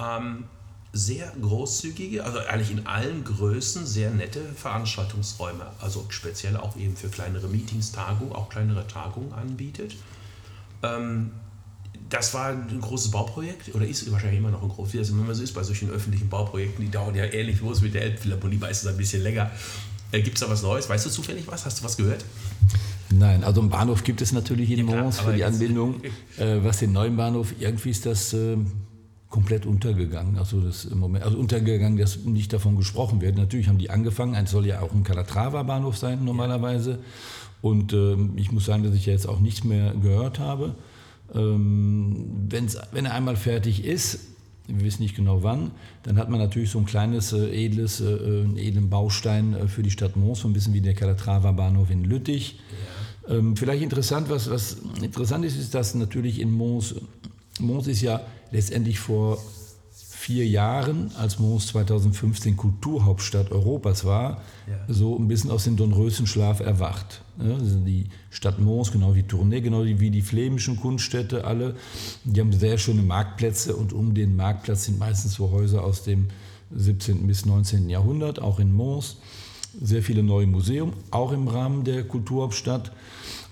ähm, 0.00 0.44
sehr 0.92 1.32
großzügige, 1.40 2.24
also 2.24 2.38
eigentlich 2.40 2.70
in 2.70 2.86
allen 2.86 3.24
Größen 3.24 3.86
sehr 3.86 4.10
nette 4.10 4.42
Veranstaltungsräume, 4.54 5.66
also 5.80 6.04
speziell 6.10 6.56
auch 6.56 6.76
eben 6.76 6.96
für 6.96 7.08
kleinere 7.08 7.48
Meetings, 7.48 7.92
Tagungen, 7.92 8.32
auch 8.32 8.48
kleinere 8.50 8.86
Tagungen 8.86 9.32
anbietet. 9.32 9.96
Ähm, 10.82 11.30
das 12.12 12.34
war 12.34 12.48
ein 12.48 12.80
großes 12.80 13.10
Bauprojekt 13.10 13.74
oder 13.74 13.86
ist 13.86 14.10
wahrscheinlich 14.12 14.38
immer 14.38 14.50
noch 14.50 14.62
ein 14.62 14.68
großes, 14.68 14.92
wie 14.92 14.98
das 14.98 15.08
immer 15.08 15.34
so 15.34 15.42
ist 15.42 15.52
bei 15.54 15.62
solchen 15.62 15.90
öffentlichen 15.90 16.28
Bauprojekten, 16.28 16.84
die 16.84 16.90
dauern 16.90 17.14
ja 17.14 17.24
ähnlich 17.24 17.60
los 17.60 17.80
mit 17.80 17.94
der 17.94 18.02
Elbphilharmonie, 18.02 18.58
meistens 18.58 18.90
ein 18.90 18.96
bisschen 18.96 19.22
länger. 19.22 19.50
Äh, 20.12 20.20
gibt 20.20 20.36
es 20.36 20.40
da 20.40 20.50
was 20.50 20.62
Neues? 20.62 20.88
Weißt 20.88 21.06
du 21.06 21.10
zufällig 21.10 21.46
was? 21.46 21.64
Hast 21.64 21.80
du 21.80 21.84
was 21.84 21.96
gehört? 21.96 22.24
Nein, 23.10 23.44
also 23.44 23.60
einen 23.60 23.70
Bahnhof 23.70 24.04
gibt 24.04 24.20
es 24.20 24.32
natürlich 24.32 24.70
in 24.70 24.88
ja, 24.88 25.02
Mons 25.02 25.20
für 25.20 25.32
die 25.32 25.44
Anbindung. 25.44 26.00
Äh, 26.38 26.64
was 26.64 26.78
den 26.78 26.92
neuen 26.92 27.16
Bahnhof, 27.16 27.54
irgendwie 27.58 27.90
ist 27.90 28.06
das 28.06 28.32
äh, 28.32 28.56
komplett 29.28 29.66
untergegangen. 29.66 30.38
Also, 30.38 30.60
das 30.60 30.86
im 30.86 30.98
Moment, 30.98 31.24
also 31.24 31.36
untergegangen, 31.36 31.98
dass 31.98 32.24
nicht 32.24 32.52
davon 32.54 32.76
gesprochen 32.76 33.20
wird. 33.20 33.36
Natürlich 33.36 33.68
haben 33.68 33.76
die 33.76 33.90
angefangen, 33.90 34.34
es 34.34 34.50
soll 34.50 34.66
ja 34.66 34.80
auch 34.80 34.92
ein 34.92 35.04
Calatrava-Bahnhof 35.04 35.96
sein 35.98 36.24
normalerweise. 36.24 37.00
Und 37.60 37.92
äh, 37.92 38.16
ich 38.36 38.50
muss 38.50 38.64
sagen, 38.64 38.82
dass 38.82 38.94
ich 38.94 39.06
ja 39.06 39.12
jetzt 39.12 39.28
auch 39.28 39.40
nichts 39.40 39.62
mehr 39.62 39.94
gehört 39.94 40.38
habe. 40.38 40.74
Ähm, 41.34 42.48
wenn 42.50 43.06
er 43.06 43.14
einmal 43.14 43.36
fertig 43.36 43.84
ist, 43.84 44.20
wir 44.66 44.84
wissen 44.84 45.02
nicht 45.02 45.16
genau 45.16 45.42
wann, 45.42 45.72
dann 46.04 46.18
hat 46.18 46.30
man 46.30 46.38
natürlich 46.38 46.70
so 46.70 46.78
ein 46.78 46.86
kleines, 46.86 47.32
äh, 47.32 47.64
edles, 47.64 48.00
äh, 48.00 48.04
einen 48.04 48.56
edlen 48.56 48.90
Baustein 48.90 49.54
äh, 49.54 49.68
für 49.68 49.82
die 49.82 49.90
Stadt 49.90 50.16
Mons, 50.16 50.40
so 50.40 50.48
ein 50.48 50.52
bisschen 50.52 50.72
wie 50.74 50.80
der 50.80 50.94
Calatrava-Bahnhof 50.94 51.90
in 51.90 52.04
Lüttich. 52.04 52.60
Ja. 53.28 53.36
Ähm, 53.36 53.56
vielleicht 53.56 53.82
interessant, 53.82 54.30
was, 54.30 54.50
was 54.50 54.78
interessant 55.00 55.44
ist, 55.44 55.58
ist, 55.58 55.74
dass 55.74 55.94
natürlich 55.94 56.40
in 56.40 56.50
Mons, 56.50 56.94
Mons 57.60 57.86
ist 57.86 58.02
ja 58.02 58.20
letztendlich 58.50 58.98
vor 58.98 59.38
vier 60.22 60.46
Jahren, 60.46 61.10
als 61.16 61.40
Mons 61.40 61.66
2015 61.66 62.56
Kulturhauptstadt 62.56 63.50
Europas 63.50 64.04
war, 64.04 64.40
ja. 64.68 64.78
so 64.86 65.18
ein 65.18 65.26
bisschen 65.26 65.50
aus 65.50 65.64
dem 65.64 65.76
Dornröschenschlaf 65.76 66.60
erwacht. 66.60 67.22
Ja, 67.42 67.54
also 67.54 67.80
die 67.80 68.06
Stadt 68.30 68.60
Mons, 68.60 68.92
genau 68.92 69.16
wie 69.16 69.24
Tournai, 69.24 69.58
genau 69.58 69.84
wie 69.84 70.10
die 70.10 70.22
flämischen 70.22 70.76
Kunststädte, 70.76 71.44
alle, 71.44 71.74
die 72.22 72.40
haben 72.40 72.52
sehr 72.52 72.78
schöne 72.78 73.02
Marktplätze 73.02 73.74
und 73.74 73.92
um 73.92 74.14
den 74.14 74.36
Marktplatz 74.36 74.84
sind 74.84 75.00
meistens 75.00 75.34
so 75.34 75.50
Häuser 75.50 75.82
aus 75.82 76.04
dem 76.04 76.28
17. 76.70 77.26
bis 77.26 77.44
19. 77.44 77.90
Jahrhundert, 77.90 78.40
auch 78.40 78.60
in 78.60 78.72
Mons. 78.72 79.16
sehr 79.80 80.02
viele 80.02 80.22
neue 80.22 80.46
Museen, 80.46 80.92
auch 81.10 81.32
im 81.32 81.48
Rahmen 81.48 81.82
der 81.82 82.04
Kulturhauptstadt. 82.04 82.92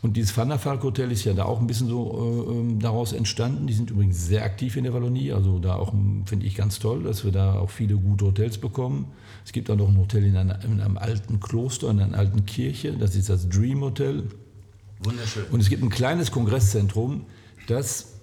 Und 0.02 0.16
dieses 0.16 0.34
Van 0.34 0.48
der 0.48 0.64
Valk 0.64 0.82
Hotel 0.82 1.12
ist 1.12 1.24
ja 1.24 1.34
da 1.34 1.44
auch 1.44 1.60
ein 1.60 1.66
bisschen 1.66 1.88
so 1.88 2.46
äh, 2.48 2.52
ähm, 2.52 2.80
daraus 2.80 3.12
entstanden. 3.12 3.66
Die 3.66 3.74
sind 3.74 3.90
übrigens 3.90 4.26
sehr 4.26 4.44
aktiv 4.44 4.76
in 4.76 4.84
der 4.84 4.94
Wallonie, 4.94 5.32
also 5.32 5.58
da 5.58 5.74
auch 5.74 5.92
finde 6.24 6.46
ich 6.46 6.54
ganz 6.54 6.78
toll, 6.78 7.02
dass 7.02 7.24
wir 7.24 7.32
da 7.32 7.58
auch 7.58 7.70
viele 7.70 7.96
gute 7.96 8.26
Hotels 8.26 8.58
bekommen. 8.58 9.12
Es 9.44 9.52
gibt 9.52 9.70
auch 9.70 9.76
noch 9.76 9.88
ein 9.88 9.98
Hotel 9.98 10.24
in, 10.24 10.36
einer, 10.36 10.64
in 10.64 10.80
einem 10.80 10.96
alten 10.96 11.38
Kloster, 11.38 11.90
in 11.90 12.00
einer 12.00 12.16
alten 12.16 12.46
Kirche, 12.46 12.92
das 12.92 13.14
ist 13.14 13.28
das 13.28 13.48
Dream 13.48 13.82
Hotel. 13.82 14.24
Wunderschön. 15.02 15.44
Und 15.50 15.60
es 15.60 15.68
gibt 15.68 15.82
ein 15.82 15.90
kleines 15.90 16.30
Kongresszentrum, 16.30 17.26
das 17.66 18.14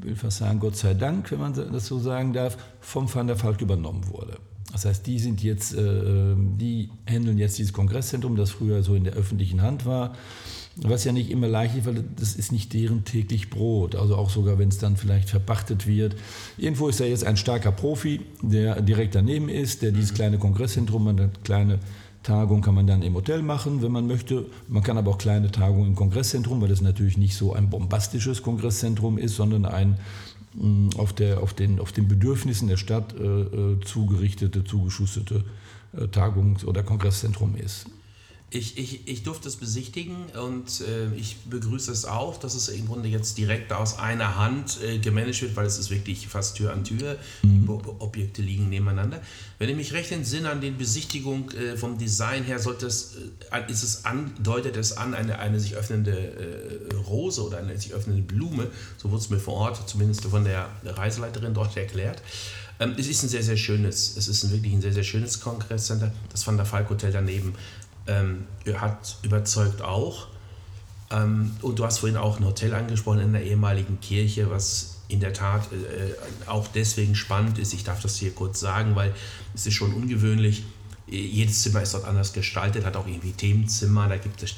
ich 0.00 0.06
will 0.06 0.16
fast 0.16 0.38
sagen, 0.38 0.60
Gott 0.60 0.76
sei 0.76 0.94
Dank, 0.94 1.30
wenn 1.30 1.40
man 1.40 1.52
das 1.52 1.86
so 1.86 1.98
sagen 1.98 2.32
darf, 2.32 2.56
vom 2.80 3.12
Van 3.12 3.26
der 3.26 3.42
Valk 3.42 3.60
übernommen 3.60 4.08
wurde. 4.08 4.38
Das 4.72 4.84
heißt, 4.84 5.06
die 5.06 5.18
sind 5.18 5.42
jetzt, 5.42 5.74
äh, 5.74 6.34
die 6.36 6.90
handeln 7.06 7.38
jetzt 7.38 7.58
dieses 7.58 7.72
Kongresszentrum, 7.72 8.36
das 8.36 8.50
früher 8.50 8.82
so 8.82 8.94
in 8.94 9.04
der 9.04 9.14
öffentlichen 9.14 9.62
Hand 9.62 9.86
war. 9.86 10.14
Was 10.76 11.04
ja 11.04 11.12
nicht 11.12 11.30
immer 11.30 11.48
leicht 11.48 11.76
ist, 11.76 11.86
weil 11.86 12.04
das 12.16 12.34
ist 12.34 12.52
nicht 12.52 12.72
deren 12.72 13.04
täglich 13.04 13.50
Brot. 13.50 13.96
Also 13.96 14.16
auch 14.16 14.30
sogar, 14.30 14.58
wenn 14.58 14.68
es 14.68 14.78
dann 14.78 14.96
vielleicht 14.96 15.28
verpachtet 15.28 15.86
wird. 15.86 16.14
Irgendwo 16.56 16.88
ist 16.88 17.00
da 17.00 17.04
jetzt 17.04 17.24
ein 17.24 17.36
starker 17.36 17.72
Profi, 17.72 18.20
der 18.40 18.80
direkt 18.80 19.14
daneben 19.14 19.48
ist, 19.48 19.82
der 19.82 19.90
dieses 19.90 20.14
kleine 20.14 20.38
Kongresszentrum, 20.38 21.08
eine 21.08 21.30
kleine 21.42 21.80
Tagung 22.22 22.60
kann 22.60 22.74
man 22.74 22.86
dann 22.86 23.02
im 23.02 23.14
Hotel 23.14 23.42
machen, 23.42 23.82
wenn 23.82 23.92
man 23.92 24.06
möchte. 24.06 24.46
Man 24.68 24.82
kann 24.82 24.98
aber 24.98 25.10
auch 25.10 25.18
kleine 25.18 25.50
Tagungen 25.50 25.88
im 25.88 25.96
Kongresszentrum, 25.96 26.60
weil 26.60 26.68
das 26.68 26.82
natürlich 26.82 27.16
nicht 27.16 27.34
so 27.34 27.54
ein 27.54 27.70
bombastisches 27.70 28.42
Kongresszentrum 28.42 29.16
ist, 29.16 29.36
sondern 29.36 29.64
ein 29.64 29.96
auf, 30.96 31.12
der, 31.12 31.40
auf, 31.40 31.54
den, 31.54 31.78
auf 31.78 31.92
den 31.92 32.08
Bedürfnissen 32.08 32.68
der 32.68 32.76
Stadt 32.76 33.14
äh, 33.18 33.24
äh, 33.24 33.80
zugerichtete, 33.80 34.64
zugeschusterte 34.64 35.44
äh, 35.92 36.08
Tagungs- 36.08 36.64
oder 36.64 36.82
Kongresszentrum 36.82 37.54
ist. 37.56 37.86
Ich, 38.52 38.78
ich, 38.78 39.06
ich 39.06 39.22
durfte 39.22 39.46
es 39.46 39.54
besichtigen 39.54 40.16
und 40.42 40.80
äh, 40.80 41.14
ich 41.14 41.36
begrüße 41.48 41.92
es 41.92 42.04
auch, 42.04 42.36
dass 42.36 42.54
es 42.54 42.68
im 42.68 42.86
Grunde 42.86 43.08
jetzt 43.08 43.38
direkt 43.38 43.72
aus 43.72 43.96
einer 43.96 44.36
Hand 44.36 44.80
äh, 44.82 44.98
gemanagt 44.98 45.40
wird, 45.42 45.54
weil 45.54 45.66
es 45.66 45.78
ist 45.78 45.90
wirklich 45.90 46.26
fast 46.26 46.56
Tür 46.56 46.72
an 46.72 46.82
Tür. 46.82 47.16
Mhm. 47.42 47.68
Objekte 48.00 48.42
liegen 48.42 48.68
nebeneinander. 48.68 49.20
Wenn 49.60 49.68
ich 49.68 49.76
mich 49.76 49.92
recht 49.92 50.10
entsinne 50.10 50.50
an 50.50 50.60
den 50.60 50.76
Besichtigung 50.78 51.52
äh, 51.52 51.76
vom 51.76 51.96
Design 51.96 52.42
her, 52.42 52.58
sollte 52.58 52.86
es, 52.86 53.14
äh, 53.52 53.70
ist 53.70 53.84
es 53.84 54.04
an, 54.04 54.32
deutet 54.42 54.76
es 54.76 54.96
an 54.96 55.14
eine, 55.14 55.38
eine 55.38 55.60
sich 55.60 55.76
öffnende 55.76 56.10
äh, 56.10 56.94
Rose 56.94 57.44
oder 57.44 57.58
eine 57.58 57.78
sich 57.78 57.92
öffnende 57.92 58.22
Blume. 58.22 58.66
So 58.96 59.10
wurde 59.10 59.20
es 59.20 59.30
mir 59.30 59.38
vor 59.38 59.54
Ort, 59.54 59.88
zumindest 59.88 60.24
von 60.24 60.42
der 60.42 60.68
Reiseleiterin 60.84 61.54
dort 61.54 61.76
erklärt. 61.76 62.20
Ähm, 62.80 62.94
es 62.96 63.06
ist 63.06 63.22
ein 63.22 63.28
sehr, 63.28 63.42
sehr 63.42 63.58
schönes, 63.58 64.16
es 64.16 64.26
ist 64.26 64.42
ein, 64.42 64.52
wirklich 64.52 64.72
ein 64.72 64.80
sehr, 64.80 64.94
sehr 64.94 65.04
schönes 65.04 65.40
Kongresscenter. 65.40 66.12
Das 66.30 66.46
Van 66.46 66.56
der 66.56 66.64
Falk 66.64 66.88
Hotel 66.88 67.12
daneben 67.12 67.54
ähm, 68.10 68.46
hat 68.80 69.16
überzeugt 69.22 69.82
auch. 69.82 70.28
Ähm, 71.10 71.56
und 71.62 71.78
du 71.78 71.84
hast 71.84 71.98
vorhin 71.98 72.18
auch 72.18 72.38
ein 72.38 72.44
Hotel 72.44 72.74
angesprochen 72.74 73.20
in 73.20 73.32
der 73.32 73.42
ehemaligen 73.42 74.00
Kirche, 74.00 74.50
was 74.50 74.98
in 75.08 75.20
der 75.20 75.32
Tat 75.32 75.68
äh, 75.72 76.48
auch 76.48 76.68
deswegen 76.68 77.14
spannend 77.14 77.58
ist. 77.58 77.72
Ich 77.72 77.84
darf 77.84 78.00
das 78.00 78.16
hier 78.16 78.32
kurz 78.32 78.60
sagen, 78.60 78.94
weil 78.94 79.12
es 79.54 79.66
ist 79.66 79.74
schon 79.74 79.92
ungewöhnlich. 79.92 80.64
Jedes 81.06 81.62
Zimmer 81.62 81.82
ist 81.82 81.94
dort 81.94 82.04
anders 82.04 82.32
gestaltet, 82.32 82.84
hat 82.84 82.96
auch 82.96 83.06
irgendwie 83.06 83.32
Themenzimmer. 83.32 84.08
Da 84.08 84.16
gibt 84.16 84.42
es 84.42 84.54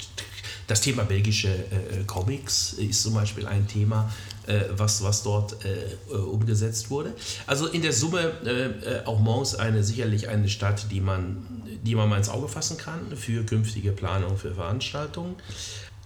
das 0.67 0.81
Thema 0.81 1.03
belgische 1.03 1.49
äh, 1.49 2.03
Comics 2.05 2.73
ist 2.73 3.03
zum 3.03 3.13
Beispiel 3.13 3.45
ein 3.45 3.67
Thema, 3.67 4.11
äh, 4.47 4.61
was, 4.71 5.03
was 5.03 5.23
dort 5.23 5.57
äh, 5.65 6.15
umgesetzt 6.15 6.89
wurde. 6.89 7.13
Also 7.47 7.67
in 7.67 7.81
der 7.81 7.93
Summe 7.93 8.31
äh, 8.45 8.49
äh, 8.49 9.05
auch 9.05 9.19
Mons 9.19 9.55
eine 9.55 9.83
sicherlich 9.83 10.29
eine 10.29 10.49
Stadt, 10.49 10.91
die 10.91 11.01
man 11.01 11.45
die 11.83 11.95
man 11.95 12.09
mal 12.09 12.17
ins 12.17 12.29
Auge 12.29 12.47
fassen 12.47 12.77
kann 12.77 13.15
für 13.15 13.45
künftige 13.45 13.91
Planung 13.91 14.37
für 14.37 14.55
Veranstaltungen. 14.55 15.35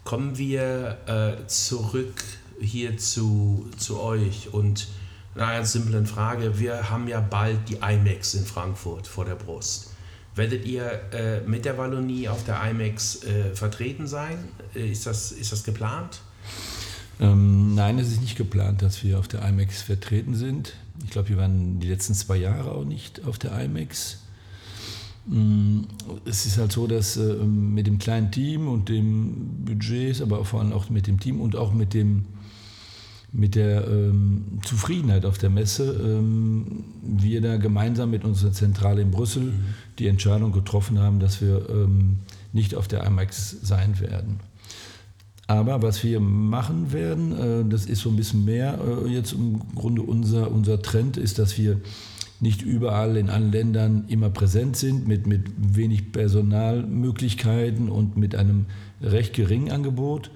Kommen 0.04 0.38
wir 0.38 0.98
äh, 1.06 1.48
zurück 1.48 2.24
hier 2.60 2.98
zu, 2.98 3.70
zu 3.78 4.00
euch 4.00 4.54
und 4.54 4.88
einer 5.36 5.54
ganz 5.54 5.74
simplen 5.74 6.08
Frage. 6.08 6.58
Wir 6.60 6.90
haben 6.90 7.08
ja 7.08 7.22
bald 7.22 7.70
die 7.70 7.76
IMAX 7.76 8.34
in 8.34 8.46
Frankfurt 8.46 9.06
vor 9.06 9.26
der 9.26 9.36
Brust. 9.36 9.87
Werdet 10.38 10.66
ihr 10.66 11.02
äh, 11.14 11.42
mit 11.42 11.66
der 11.66 11.78
Wallonie 11.80 12.30
auf 12.30 12.46
der 12.46 12.62
IMAX 12.70 13.24
äh, 13.24 13.56
vertreten 13.56 14.06
sein? 14.06 14.38
Äh, 14.76 14.92
ist, 14.92 15.08
das, 15.08 15.32
ist 15.32 15.52
das 15.52 15.64
geplant? 15.64 16.22
Ähm, 17.20 17.74
nein, 17.74 17.98
es 17.98 18.12
ist 18.12 18.22
nicht 18.22 18.38
geplant, 18.38 18.84
dass 18.84 19.04
wir 19.04 19.18
auf 19.18 19.28
der 19.28 19.48
IMAX 19.48 19.82
vertreten 19.82 20.36
sind. 20.36 20.76
Ich 21.04 21.10
glaube, 21.10 21.30
wir 21.30 21.38
waren 21.38 21.80
die 21.80 21.88
letzten 21.88 22.14
zwei 22.14 22.38
Jahre 22.38 22.72
auch 22.72 22.86
nicht 22.86 23.26
auf 23.26 23.40
der 23.40 23.60
IMAX. 23.60 24.20
Mm, 25.26 25.82
es 26.26 26.46
ist 26.46 26.60
halt 26.60 26.72
so, 26.72 26.86
dass 26.86 27.18
äh, 27.18 27.34
mit 27.44 27.88
dem 27.88 27.98
kleinen 27.98 28.32
Team 28.32 28.68
und 28.68 28.90
dem 28.90 29.66
Budget, 29.66 30.22
aber 30.22 30.46
vor 30.46 30.62
allem 30.62 30.72
auch 30.72 30.92
mit 30.92 31.08
dem 31.08 31.20
Team 31.20 31.42
und 31.42 31.56
auch 31.56 31.74
mit, 31.74 31.96
dem, 31.96 32.26
mit 33.32 33.56
der 33.56 33.88
ähm, 33.88 34.60
Zufriedenheit 34.64 35.26
auf 35.26 35.38
der 35.38 35.50
Messe, 35.50 36.00
ähm, 36.02 36.84
wir 37.04 37.42
da 37.42 37.58
gemeinsam 37.58 38.12
mit 38.12 38.24
unserer 38.24 38.52
Zentrale 38.52 39.02
in 39.02 39.12
Brüssel 39.12 39.44
mhm. 39.44 39.64
die 40.00 40.08
Entscheidung 40.08 40.52
getroffen 40.52 41.00
haben, 41.00 41.20
dass 41.20 41.42
wir 41.42 41.70
ähm, 41.70 42.20
nicht 42.54 42.76
auf 42.76 42.88
der 42.88 43.04
IMAX 43.06 43.58
sein 43.62 44.00
werden. 44.00 44.40
Aber 45.48 45.82
was 45.82 46.04
wir 46.04 46.20
machen 46.20 46.92
werden, 46.92 47.32
äh, 47.32 47.70
das 47.70 47.86
ist 47.86 48.02
so 48.02 48.10
ein 48.10 48.18
bisschen 48.18 48.46
mehr 48.46 48.80
äh, 49.06 49.10
jetzt 49.10 49.34
im 49.34 49.62
Grunde 49.76 50.02
unser, 50.02 50.52
unser 50.52 50.82
Trend, 50.82 51.18
ist, 51.18 51.40
dass 51.40 51.58
wir 51.58 51.80
nicht 52.40 52.62
überall 52.62 53.18
in 53.18 53.30
allen 53.30 53.52
Ländern 53.52 54.06
immer 54.10 54.30
präsent 54.30 54.76
sind, 54.78 55.08
mit, 55.08 55.26
mit 55.26 55.46
wenig 55.58 56.12
Personalmöglichkeiten 56.12 57.90
und 57.90 58.18
mit 58.18 58.36
einem 58.36 58.66
recht 59.02 59.34
geringen 59.34 59.72
Angebot, 59.72 60.30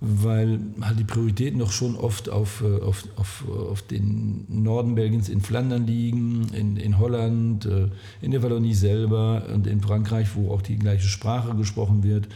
weil 0.00 0.60
halt 0.80 0.98
die 0.98 1.04
Prioritäten 1.04 1.58
noch 1.58 1.72
schon 1.72 1.94
oft 1.94 2.30
auf, 2.30 2.62
äh, 2.62 2.82
auf, 2.82 3.04
auf, 3.16 3.44
auf 3.48 3.82
den 3.82 4.46
Norden 4.48 4.94
Belgiens 4.94 5.28
in 5.28 5.42
Flandern 5.42 5.86
liegen, 5.86 6.48
in, 6.54 6.76
in 6.76 6.98
Holland, 6.98 7.66
äh, 7.66 7.88
in 8.22 8.30
der 8.30 8.42
Wallonie 8.42 8.74
selber 8.74 9.44
und 9.52 9.66
in 9.66 9.82
Frankreich, 9.82 10.34
wo 10.34 10.52
auch 10.52 10.62
die 10.62 10.78
gleiche 10.78 11.06
Sprache 11.06 11.54
gesprochen 11.54 12.02
wird. 12.02 12.28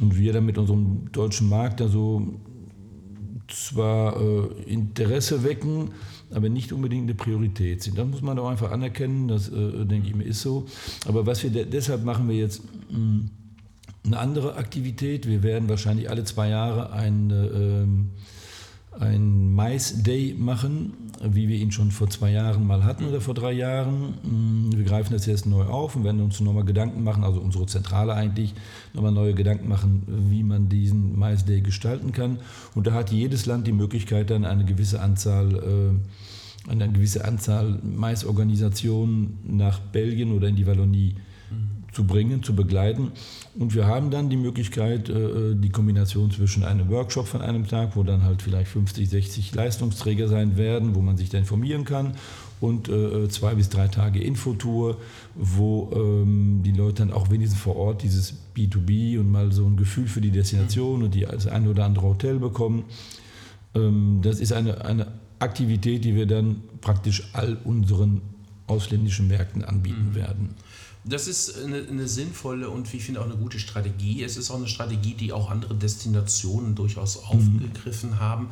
Und 0.00 0.16
wir 0.16 0.32
dann 0.32 0.46
mit 0.46 0.56
unserem 0.58 1.10
deutschen 1.12 1.48
Markt 1.48 1.80
da 1.80 1.88
so 1.88 2.34
zwar 3.48 4.16
äh, 4.18 4.62
Interesse 4.66 5.44
wecken, 5.44 5.90
aber 6.30 6.48
nicht 6.48 6.72
unbedingt 6.72 7.04
eine 7.04 7.14
Priorität 7.14 7.82
sind. 7.82 7.98
Das 7.98 8.06
muss 8.06 8.22
man 8.22 8.36
doch 8.36 8.48
einfach 8.48 8.72
anerkennen, 8.72 9.28
das 9.28 9.48
äh, 9.48 9.84
denke 9.84 10.08
ich 10.08 10.14
mir 10.14 10.24
ist 10.24 10.40
so. 10.40 10.66
Aber 11.06 11.26
was 11.26 11.42
wir 11.42 11.50
de 11.50 11.66
deshalb 11.66 12.04
machen 12.04 12.28
wir 12.28 12.36
jetzt 12.36 12.62
mh, 12.90 12.96
hm, 12.96 13.30
eine 14.06 14.18
andere 14.18 14.56
Aktivität. 14.56 15.26
Wir 15.26 15.42
werden 15.42 15.68
wahrscheinlich 15.68 16.08
alle 16.10 16.24
zwei 16.24 16.48
Jahre 16.48 16.92
ein, 16.92 17.30
äh, 17.30 19.02
ein 19.02 19.52
Mais 19.52 20.02
Day 20.02 20.34
machen, 20.38 20.92
wie 21.22 21.48
wir 21.48 21.56
ihn 21.56 21.72
schon 21.72 21.90
vor 21.90 22.08
zwei 22.08 22.30
Jahren 22.30 22.66
mal 22.66 22.84
hatten 22.84 23.04
oder 23.04 23.20
vor 23.20 23.34
drei 23.34 23.52
Jahren. 23.52 24.14
Hm, 24.22 24.70
wir 24.76 24.84
greifen 24.84 25.12
das 25.12 25.26
jetzt 25.26 25.46
neu 25.46 25.64
auf 25.64 25.96
und 25.96 26.04
werden 26.04 26.20
uns 26.20 26.40
nochmal 26.40 26.64
Gedanken 26.64 27.04
machen, 27.04 27.24
also 27.24 27.40
unsere 27.40 27.66
Zentrale 27.66 28.14
eigentlich, 28.14 28.54
nochmal 28.94 29.12
neue 29.12 29.34
Gedanken 29.34 29.68
machen, 29.68 30.02
wie 30.30 30.42
man 30.42 30.68
diesen 30.68 31.18
Mais 31.18 31.44
Day 31.44 31.60
gestalten 31.60 32.12
kann. 32.12 32.38
Und 32.74 32.86
da 32.86 32.92
hat 32.92 33.10
jedes 33.10 33.46
Land 33.46 33.66
die 33.66 33.72
Möglichkeit, 33.72 34.30
dann 34.30 34.44
eine 34.44 34.64
gewisse 34.64 35.00
Anzahl 35.00 35.54
äh, 35.54 36.70
eine 36.70 36.90
gewisse 36.90 37.24
Anzahl 37.24 37.78
Maisorganisationen 37.82 39.38
nach 39.44 39.78
Belgien 39.78 40.32
oder 40.32 40.48
in 40.48 40.56
die 40.56 40.66
Wallonie 40.66 41.14
zu 41.96 42.04
bringen, 42.04 42.42
zu 42.42 42.54
begleiten. 42.54 43.12
Und 43.58 43.74
wir 43.74 43.86
haben 43.86 44.10
dann 44.10 44.28
die 44.28 44.36
Möglichkeit, 44.36 45.08
äh, 45.08 45.54
die 45.54 45.70
Kombination 45.70 46.30
zwischen 46.30 46.62
einem 46.62 46.90
Workshop 46.90 47.26
von 47.26 47.40
einem 47.40 47.66
Tag, 47.66 47.96
wo 47.96 48.02
dann 48.02 48.22
halt 48.22 48.42
vielleicht 48.42 48.70
50, 48.70 49.08
60 49.08 49.54
Leistungsträger 49.54 50.28
sein 50.28 50.58
werden, 50.58 50.94
wo 50.94 51.00
man 51.00 51.16
sich 51.16 51.30
dann 51.30 51.40
informieren 51.40 51.84
kann, 51.84 52.12
und 52.60 52.88
äh, 52.88 53.28
zwei 53.28 53.54
bis 53.54 53.68
drei 53.68 53.88
Tage 53.88 54.22
Infotour, 54.22 54.98
wo 55.34 55.90
ähm, 55.94 56.62
die 56.64 56.72
Leute 56.72 57.06
dann 57.06 57.12
auch 57.12 57.30
wenigstens 57.30 57.60
vor 57.60 57.76
Ort 57.76 58.02
dieses 58.02 58.34
B2B 58.54 59.18
und 59.18 59.30
mal 59.30 59.52
so 59.52 59.66
ein 59.66 59.76
Gefühl 59.76 60.06
für 60.06 60.20
die 60.20 60.30
Destination 60.30 61.02
und 61.02 61.14
die, 61.14 61.20
das 61.20 61.46
eine 61.46 61.70
oder 61.70 61.84
andere 61.84 62.06
Hotel 62.06 62.38
bekommen. 62.38 62.84
Ähm, 63.74 64.20
das 64.22 64.40
ist 64.40 64.52
eine, 64.52 64.84
eine 64.84 65.06
Aktivität, 65.38 66.04
die 66.04 66.14
wir 66.14 66.26
dann 66.26 66.62
praktisch 66.80 67.28
all 67.34 67.58
unseren 67.64 68.22
ausländischen 68.66 69.28
Märkten 69.28 69.64
anbieten 69.64 70.10
mhm. 70.10 70.14
werden. 70.14 70.54
Das 71.08 71.28
ist 71.28 71.56
eine, 71.62 71.86
eine, 71.88 72.08
sinnvolle 72.08 72.68
und 72.68 72.92
wie 72.92 72.96
ich 72.96 73.04
finde 73.04 73.20
auch 73.20 73.26
eine 73.26 73.36
gute 73.36 73.60
Strategie. 73.60 74.24
Es 74.24 74.36
ist 74.36 74.50
auch 74.50 74.56
eine 74.56 74.66
Strategie, 74.66 75.14
die 75.14 75.32
auch 75.32 75.50
andere 75.50 75.74
Destinationen 75.74 76.74
durchaus 76.74 77.16
mhm. 77.16 77.22
aufgegriffen 77.28 78.18
haben. 78.18 78.50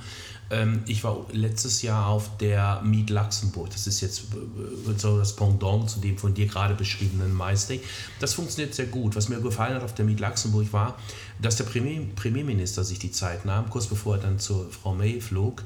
Ähm, 0.51 0.83
ich 0.87 1.03
war 1.03 1.27
letztes 1.33 1.83
Jahr 1.83 2.07
auf 2.07 2.37
der 2.37 2.81
Meet 2.85 3.11
Luxemburg. 3.11 3.71
Das 3.71 3.89
ist 3.89 4.01
jetzt 4.01 4.21
äh, 4.35 4.99
so 4.99 5.19
das 5.19 5.35
Pendant 5.35 5.91
zu 5.91 5.99
dem 5.99 6.17
von 6.17 6.33
dir 6.33 6.47
gerade 6.47 6.75
beschriebenen 6.75 7.35
Maisday. 7.35 7.81
Das 8.21 8.35
funktioniert 8.35 8.73
sehr 8.73 8.87
gut. 8.87 9.17
Was 9.17 9.29
mir 9.29 9.41
gefallen 9.41 9.75
hat 9.75 9.83
auf 9.83 9.95
der 9.95 10.05
Meet 10.05 10.21
Luxemburg 10.21 10.73
war, 10.73 10.97
dass 11.43 11.57
der 11.57 11.65
Premier, 11.65 12.03
Premierminister 12.15 12.85
sich 12.85 13.01
die 13.01 13.11
Zeit 13.11 13.45
nahm, 13.45 13.69
kurz 13.69 13.89
bevor 13.89 14.17
er 14.17 14.23
dann 14.23 14.39
zur 14.39 14.71
Frau 14.71 14.95
May 14.95 15.21
flog, 15.21 15.65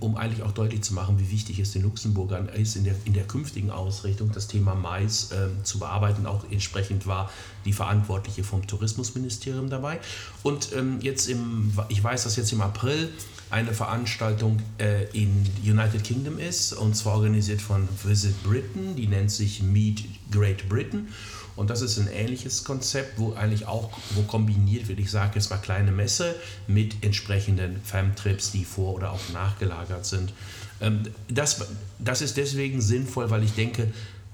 um 0.00 0.16
eigentlich 0.16 0.42
auch 0.42 0.52
deutlich 0.52 0.82
zu 0.82 0.92
machen, 0.92 1.18
wie 1.18 1.30
wichtig 1.30 1.58
es 1.58 1.72
den 1.72 1.82
Luxemburgern 1.82 2.48
ist, 2.48 2.76
in 2.76 2.84
der, 2.84 2.94
in 3.06 3.14
der 3.14 3.24
künftigen 3.24 3.70
Ausrichtung 3.70 4.30
das 4.32 4.48
Thema 4.48 4.74
Mais 4.74 5.30
ähm, 5.32 5.64
zu 5.64 5.78
bearbeiten. 5.78 6.26
Auch 6.26 6.44
entsprechend 6.50 7.06
war 7.06 7.30
die 7.64 7.72
Verantwortliche 7.72 8.44
vom 8.44 8.66
Tourismusministerium 8.66 9.70
dabei. 9.70 9.98
Und 10.42 10.72
ähm, 10.76 10.98
jetzt 11.00 11.28
im, 11.28 11.72
ich 11.88 12.04
weiß, 12.04 12.24
dass 12.24 12.36
jetzt 12.36 12.52
im 12.52 12.60
April 12.60 13.10
eine 13.48 13.72
Veranstaltung 13.72 14.58
äh, 14.78 15.04
in 15.12 15.46
United 15.64 16.04
Kingdom 16.04 16.38
ist, 16.38 16.72
und 16.72 16.96
zwar 16.96 17.14
organisiert 17.14 17.62
von 17.62 17.88
Visit 18.04 18.42
Britain, 18.42 18.96
die 18.96 19.06
nennt 19.06 19.30
sich 19.30 19.62
Meet 19.62 20.04
Great 20.30 20.68
Britain. 20.68 21.08
Und 21.56 21.70
das 21.70 21.80
ist 21.80 21.98
ein 21.98 22.08
ähnliches 22.08 22.64
Konzept, 22.64 23.18
wo 23.18 23.32
eigentlich 23.32 23.66
auch 23.66 23.90
wo 24.14 24.22
kombiniert 24.22 24.88
wird, 24.88 25.00
ich 25.00 25.10
sage 25.10 25.32
jetzt 25.36 25.50
mal 25.50 25.56
kleine 25.56 25.90
Messe 25.90 26.36
mit 26.66 27.02
entsprechenden 27.02 27.80
Fam-Trips, 27.82 28.52
die 28.52 28.64
vor- 28.64 28.94
oder 28.94 29.12
auch 29.12 29.28
nachgelagert 29.32 30.04
sind. 30.04 30.32
Ähm, 30.80 31.02
das, 31.28 31.66
das 31.98 32.20
ist 32.20 32.36
deswegen 32.36 32.80
sinnvoll, 32.80 33.30
weil 33.30 33.42
ich 33.42 33.54
denke, 33.54 33.92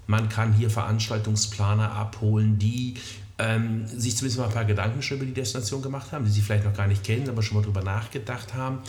man 0.09 0.29
kann 0.29 0.53
hier 0.53 0.69
Veranstaltungsplaner 0.69 1.93
abholen, 1.93 2.59
die 2.59 2.95
ähm, 3.39 3.87
sich 3.87 4.17
zumindest 4.17 4.41
mal 4.41 4.47
ein 4.47 4.53
paar 4.53 4.65
Gedanken 4.65 5.01
schon 5.01 5.19
über 5.19 5.27
die 5.27 5.33
Destination 5.33 5.81
gemacht 5.81 6.13
haben, 6.13 6.25
die 6.25 6.31
sie 6.31 6.43
vielleicht 6.43 6.65
noch 6.65 6.77
gar 6.77 6.89
nicht 6.89 7.05
kennen, 7.05 7.29
aber 7.29 7.43
schon 7.43 7.57
mal 7.57 7.65
drüber 7.65 7.83
nachgedacht 7.83 8.55
haben 8.55 8.81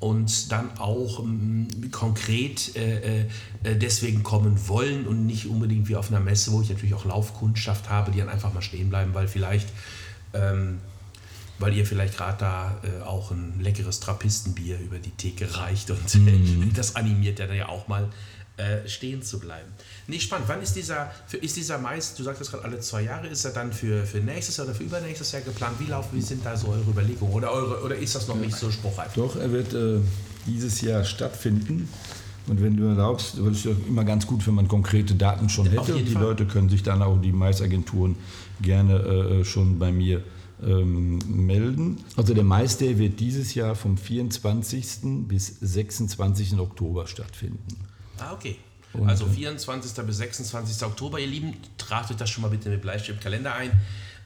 und 0.00 0.52
dann 0.52 0.78
auch 0.78 1.20
ähm, 1.20 1.66
konkret 1.90 2.76
äh, 2.76 3.22
äh, 3.22 3.26
deswegen 3.64 4.22
kommen 4.22 4.68
wollen 4.68 5.06
und 5.06 5.26
nicht 5.26 5.46
unbedingt 5.46 5.88
wie 5.88 5.96
auf 5.96 6.10
einer 6.10 6.20
Messe, 6.20 6.52
wo 6.52 6.62
ich 6.62 6.70
natürlich 6.70 6.94
auch 6.94 7.04
Laufkundschaft 7.04 7.90
habe, 7.90 8.12
die 8.12 8.18
dann 8.18 8.28
einfach 8.28 8.54
mal 8.54 8.62
stehen 8.62 8.90
bleiben, 8.90 9.14
weil 9.14 9.26
vielleicht, 9.26 9.68
ähm, 10.34 10.78
weil 11.58 11.74
ihr 11.74 11.84
vielleicht 11.86 12.16
gerade 12.16 12.38
da 12.38 12.80
äh, 12.82 13.02
auch 13.02 13.30
ein 13.30 13.60
leckeres 13.60 14.00
Trappistenbier 14.00 14.78
über 14.78 14.98
die 14.98 15.10
Theke 15.10 15.56
reicht 15.56 15.90
und 15.90 16.14
mm. 16.14 16.72
das 16.74 16.96
animiert 16.96 17.38
ja 17.38 17.46
dann 17.46 17.56
ja 17.56 17.68
auch 17.68 17.88
mal 17.88 18.08
äh, 18.58 18.88
stehen 18.88 19.22
zu 19.22 19.38
bleiben. 19.38 19.68
Nee, 20.08 20.18
spannend. 20.18 20.48
Wann 20.48 20.60
ist 20.60 20.74
dieser, 20.74 21.12
für, 21.28 21.36
ist 21.36 21.56
dieser 21.56 21.78
meist, 21.78 22.18
du 22.18 22.24
sagtest 22.24 22.50
gerade 22.50 22.64
alle 22.64 22.80
zwei 22.80 23.02
Jahre, 23.02 23.28
ist 23.28 23.44
er 23.44 23.52
dann 23.52 23.72
für, 23.72 24.04
für 24.04 24.18
nächstes 24.18 24.56
Jahr 24.56 24.66
oder 24.66 24.74
für 24.74 24.82
übernächstes 24.82 25.30
Jahr 25.30 25.42
geplant? 25.42 25.76
Wie 25.78 25.86
laufen, 25.86 26.08
wie 26.12 26.20
sind 26.20 26.44
da 26.44 26.56
so 26.56 26.68
eure 26.68 26.90
Überlegungen? 26.90 27.32
Oder, 27.32 27.52
eure, 27.52 27.84
oder 27.84 27.94
ist 27.94 28.16
das 28.16 28.26
noch 28.26 28.34
nicht 28.34 28.56
so 28.56 28.68
spruchreif? 28.70 29.12
Doch, 29.14 29.36
er 29.36 29.52
wird 29.52 29.74
äh, 29.74 30.00
dieses 30.46 30.80
Jahr 30.80 31.04
stattfinden. 31.04 31.88
Und 32.48 32.60
wenn 32.60 32.76
du 32.76 32.86
erlaubst, 32.86 33.36
würde 33.36 33.56
es 33.56 33.64
immer 33.64 34.04
ganz 34.04 34.26
gut, 34.26 34.44
wenn 34.46 34.54
man 34.54 34.66
konkrete 34.66 35.14
Daten 35.14 35.48
schon 35.48 35.68
hätte. 35.68 35.94
Und 35.94 36.08
die 36.08 36.12
Fall. 36.12 36.22
Leute 36.22 36.46
können 36.46 36.68
sich 36.68 36.82
dann 36.82 37.02
auch, 37.02 37.20
die 37.20 37.30
Maisagenturen, 37.30 38.16
gerne 38.60 38.94
äh, 38.94 39.44
schon 39.44 39.78
bei 39.78 39.92
mir 39.92 40.22
ähm, 40.62 41.18
melden. 41.26 41.98
Also 42.16 42.34
der 42.34 42.44
Mais 42.44 42.78
Day 42.78 42.98
wird 42.98 43.20
dieses 43.20 43.54
Jahr 43.54 43.74
vom 43.74 43.96
24. 43.96 45.26
bis 45.26 45.58
26. 45.60 46.58
Oktober 46.58 47.06
stattfinden. 47.06 47.86
Ah, 48.18 48.32
okay. 48.32 48.56
Und 48.92 49.08
also 49.08 49.26
24. 49.26 50.04
bis 50.04 50.16
26. 50.18 50.86
Oktober, 50.86 51.20
ihr 51.20 51.26
Lieben, 51.26 51.54
tragt 51.76 52.10
euch 52.10 52.16
das 52.16 52.30
schon 52.30 52.42
mal 52.42 52.48
bitte 52.48 52.70
mit 52.70 52.80
Bleistift 52.80 53.20
Kalender 53.20 53.54
ein. 53.54 53.70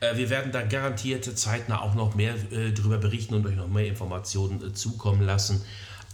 Äh, 0.01 0.17
wir 0.17 0.31
werden 0.31 0.53
da 0.53 0.63
garantiert 0.63 1.25
zeitnah 1.39 1.81
auch 1.81 1.95
noch 1.95 2.15
mehr 2.15 2.35
äh, 2.53 2.73
darüber 2.73 2.99
berichten 2.99 3.35
und 3.35 3.47
euch 3.47 3.57
noch 3.57 3.69
mehr 3.69 3.87
Informationen 3.87 4.63
äh, 4.63 4.73
zukommen 4.73 5.23
lassen. 5.23 5.63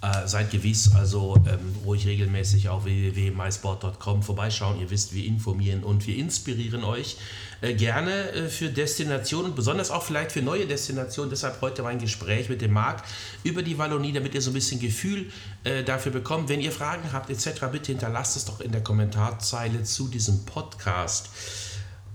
Äh, 0.01 0.29
seid 0.29 0.53
gewiss, 0.53 0.95
also 0.95 1.35
ähm, 1.49 1.75
ruhig 1.85 2.07
regelmäßig 2.07 2.69
auf 2.69 2.85
www.mysport.com 2.85 4.23
vorbeischauen. 4.23 4.81
Ihr 4.81 4.91
wisst, 4.91 5.13
wir 5.13 5.25
informieren 5.25 5.83
und 5.83 6.07
wir 6.07 6.17
inspirieren 6.17 6.85
euch 6.85 7.17
äh, 7.63 7.75
gerne 7.75 8.31
äh, 8.31 8.49
für 8.49 8.69
Destinationen, 8.69 9.57
besonders 9.57 9.91
auch 9.91 10.05
vielleicht 10.05 10.31
für 10.31 10.41
neue 10.41 10.69
Destinationen. 10.69 11.31
Deshalb 11.31 11.61
heute 11.63 11.83
mein 11.83 11.99
Gespräch 11.99 12.49
mit 12.49 12.61
dem 12.61 12.75
Marc 12.75 13.03
über 13.43 13.65
die 13.65 13.77
Wallonie, 13.77 14.13
damit 14.13 14.37
ihr 14.37 14.41
so 14.41 14.51
ein 14.51 14.55
bisschen 14.55 14.79
Gefühl 14.79 15.33
äh, 15.65 15.83
dafür 15.83 16.13
bekommt. 16.13 16.49
Wenn 16.49 16.61
ihr 16.61 16.71
Fragen 16.71 17.13
habt 17.13 17.29
etc., 17.29 17.67
bitte 17.73 17.91
hinterlasst 17.91 18.37
es 18.37 18.45
doch 18.45 18.61
in 18.61 18.71
der 18.71 18.85
Kommentarzeile 18.85 19.83
zu 19.83 20.07
diesem 20.07 20.45
Podcast. 20.45 21.29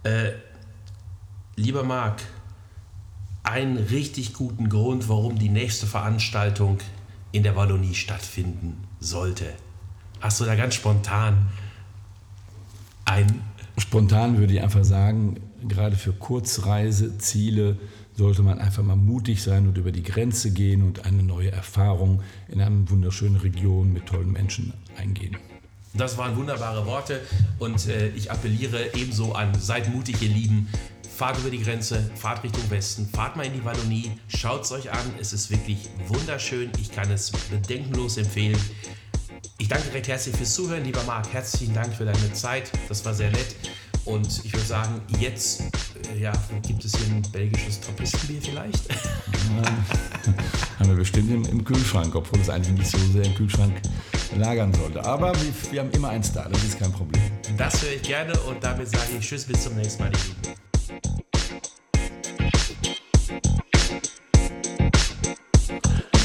Äh, 0.03 0.31
lieber 1.57 1.83
Marc, 1.83 2.21
einen 3.43 3.75
richtig 3.75 4.31
guten 4.31 4.69
Grund, 4.69 5.09
warum 5.09 5.37
die 5.37 5.49
nächste 5.49 5.85
Veranstaltung 5.85 6.79
in 7.33 7.43
der 7.43 7.57
Wallonie 7.57 7.95
stattfinden 7.95 8.77
sollte. 9.01 9.45
Hast 10.21 10.39
du 10.39 10.45
da 10.45 10.55
ganz 10.55 10.75
spontan 10.75 11.49
ein... 13.03 13.41
Spontan 13.77 14.37
würde 14.37 14.53
ich 14.53 14.61
einfach 14.61 14.85
sagen, 14.85 15.37
gerade 15.67 15.95
für 15.95 16.13
Kurzreiseziele 16.13 17.77
sollte 18.15 18.43
man 18.43 18.59
einfach 18.59 18.83
mal 18.83 18.95
mutig 18.95 19.41
sein 19.41 19.67
und 19.67 19.77
über 19.77 19.91
die 19.91 20.03
Grenze 20.03 20.51
gehen 20.51 20.83
und 20.83 21.05
eine 21.05 21.23
neue 21.23 21.51
Erfahrung 21.51 22.21
in 22.47 22.61
einer 22.61 22.89
wunderschönen 22.89 23.37
Region 23.37 23.91
mit 23.91 24.05
tollen 24.05 24.31
Menschen 24.31 24.73
eingehen. 24.95 25.35
Das 25.95 26.17
waren 26.17 26.35
wunderbare 26.35 26.85
Worte 26.85 27.21
und 27.59 27.87
äh, 27.87 28.09
ich 28.09 28.31
appelliere 28.31 28.95
ebenso 28.95 29.33
an, 29.33 29.53
seid 29.59 29.93
mutig, 29.93 30.21
ihr 30.21 30.29
Lieben, 30.29 30.67
fahrt 31.15 31.37
über 31.39 31.49
die 31.49 31.61
Grenze, 31.61 32.09
fahrt 32.15 32.43
Richtung 32.43 32.69
Westen, 32.69 33.07
fahrt 33.07 33.35
mal 33.35 33.45
in 33.45 33.53
die 33.53 33.63
Wallonie, 33.63 34.11
schaut 34.27 34.63
es 34.63 34.71
euch 34.71 34.91
an. 34.91 35.13
Es 35.19 35.33
ist 35.33 35.51
wirklich 35.51 35.89
wunderschön. 36.07 36.71
Ich 36.79 36.91
kann 36.91 37.09
es 37.11 37.31
bedenkenlos 37.31 38.17
empfehlen. 38.17 38.59
Ich 39.59 39.67
danke 39.67 39.93
recht 39.93 40.07
herzlich 40.07 40.35
fürs 40.35 40.53
Zuhören, 40.53 40.83
lieber 40.83 41.03
Marc. 41.03 41.31
Herzlichen 41.31 41.73
Dank 41.73 41.93
für 41.93 42.05
deine 42.05 42.33
Zeit. 42.33 42.71
Das 42.89 43.05
war 43.05 43.13
sehr 43.13 43.29
nett. 43.31 43.55
Und 44.05 44.43
ich 44.43 44.51
würde 44.51 44.65
sagen, 44.65 45.01
jetzt 45.19 45.61
äh, 46.11 46.19
ja, 46.19 46.33
gibt 46.67 46.83
es 46.83 46.93
hier 46.97 47.07
ein 47.07 47.21
belgisches 47.31 47.79
Trappistenbier 47.79 48.41
vielleicht. 48.41 48.89
Ja, 48.89 50.33
haben 50.79 50.89
wir 50.89 50.95
bestimmt 50.95 51.31
im, 51.31 51.45
im, 51.45 51.63
Kühlschrank, 51.63 52.13
obwohl 52.13 52.41
es 52.41 52.49
eigentlich 52.49 52.79
nicht 52.79 52.91
so 52.91 52.97
sehr 53.13 53.23
im 53.23 53.35
Kühlschrank 53.35 53.73
lagern 54.35 54.73
sollte. 54.73 55.05
Aber 55.05 55.31
wir, 55.33 55.71
wir 55.71 55.79
haben 55.79 55.91
immer 55.91 56.09
eins 56.09 56.33
da, 56.33 56.49
das 56.49 56.61
ist 56.65 56.79
kein 56.79 56.91
Problem. 56.91 57.21
Das 57.55 57.81
höre 57.81 57.93
ich 57.93 58.01
gerne 58.01 58.37
und 58.41 58.61
damit 58.61 58.89
sage 58.89 59.13
ich 59.17 59.25
Tschüss, 59.25 59.45
bis 59.45 59.63
zum 59.63 59.75
nächsten 59.75 60.03
Mal, 60.03 60.11
ihr 60.11 60.17
Lieben. 60.17 60.62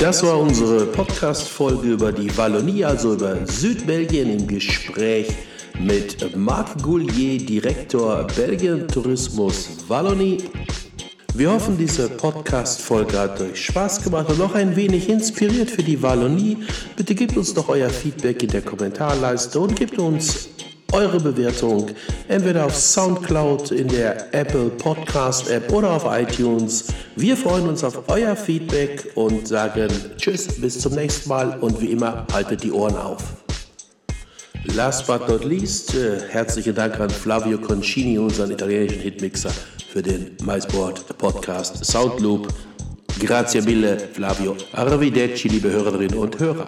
Das 0.01 0.23
war 0.23 0.39
unsere 0.39 0.87
Podcast-Folge 0.87 1.89
über 1.89 2.13
die 2.13 2.35
Wallonie, 2.37 2.85
also 2.85 3.15
über 3.15 3.45
Südbelgien 3.45 4.31
im 4.31 4.47
Gespräch 4.47 5.27
mit 5.81 6.37
Marc 6.37 6.81
Goulier, 6.81 7.39
Direktor 7.39 8.25
Belgien 8.37 8.87
Tourismus 8.87 9.69
Wallonie. 9.89 10.39
Wir 11.35 11.51
hoffen, 11.51 11.77
diese 11.77 12.09
Podcast-Folge 12.09 13.19
hat 13.19 13.41
euch 13.41 13.65
Spaß 13.65 14.05
gemacht 14.05 14.31
und 14.31 14.39
noch 14.39 14.55
ein 14.55 14.77
wenig 14.77 15.09
inspiriert 15.09 15.69
für 15.69 15.83
die 15.83 16.01
Wallonie. 16.01 16.59
Bitte 16.95 17.17
gebt 17.17 17.37
uns 17.37 17.53
doch 17.53 17.69
euer 17.69 17.91
Feedback 17.91 18.41
in 18.45 18.51
der 18.51 18.63
Kommentarleiste 18.63 19.59
und 19.59 19.75
gebt 19.75 19.99
uns 19.99 20.49
eure 20.93 21.21
Bewertung 21.21 21.91
entweder 22.29 22.65
auf 22.67 22.75
Soundcloud, 22.75 23.73
in 23.73 23.89
der 23.89 24.33
Apple 24.35 24.71
Podcast 24.71 25.51
App 25.51 25.71
oder 25.73 25.91
auf 25.91 26.05
iTunes. 26.09 26.87
Wir 27.17 27.37
freuen 27.37 27.69
uns 27.69 27.85
auf 27.85 28.09
euer 28.09 28.35
Feedback 28.35 29.13
und 29.15 29.47
sagen 29.47 29.91
Tschüss, 30.17 30.61
bis 30.61 30.81
zum 30.81 30.95
nächsten 30.95 31.29
Mal 31.29 31.59
und 31.61 31.81
wie 31.81 31.91
immer 31.91 32.27
haltet 32.33 32.63
die 32.63 32.73
Ohren 32.73 32.97
auf. 32.97 33.23
Last 34.75 35.07
but 35.07 35.29
not 35.29 35.45
least, 35.45 35.95
äh, 35.95 36.21
herzlichen 36.29 36.75
Dank 36.75 36.99
an 37.01 37.11
Flavio 37.11 37.59
Concini, 37.59 38.19
unseren 38.19 38.51
italienischen 38.51 39.01
Hitmixer, 39.01 39.53
für 39.93 40.03
den 40.03 40.37
MySport 40.43 41.17
Podcast 41.19 41.85
Soundloop. 41.85 42.49
Grazie 43.21 43.63
mille, 43.63 43.99
Flavio. 43.99 44.57
Arrivederci, 44.73 45.49
liebe 45.49 45.71
Hörerinnen 45.71 46.19
und 46.19 46.39
Hörer. 46.39 46.67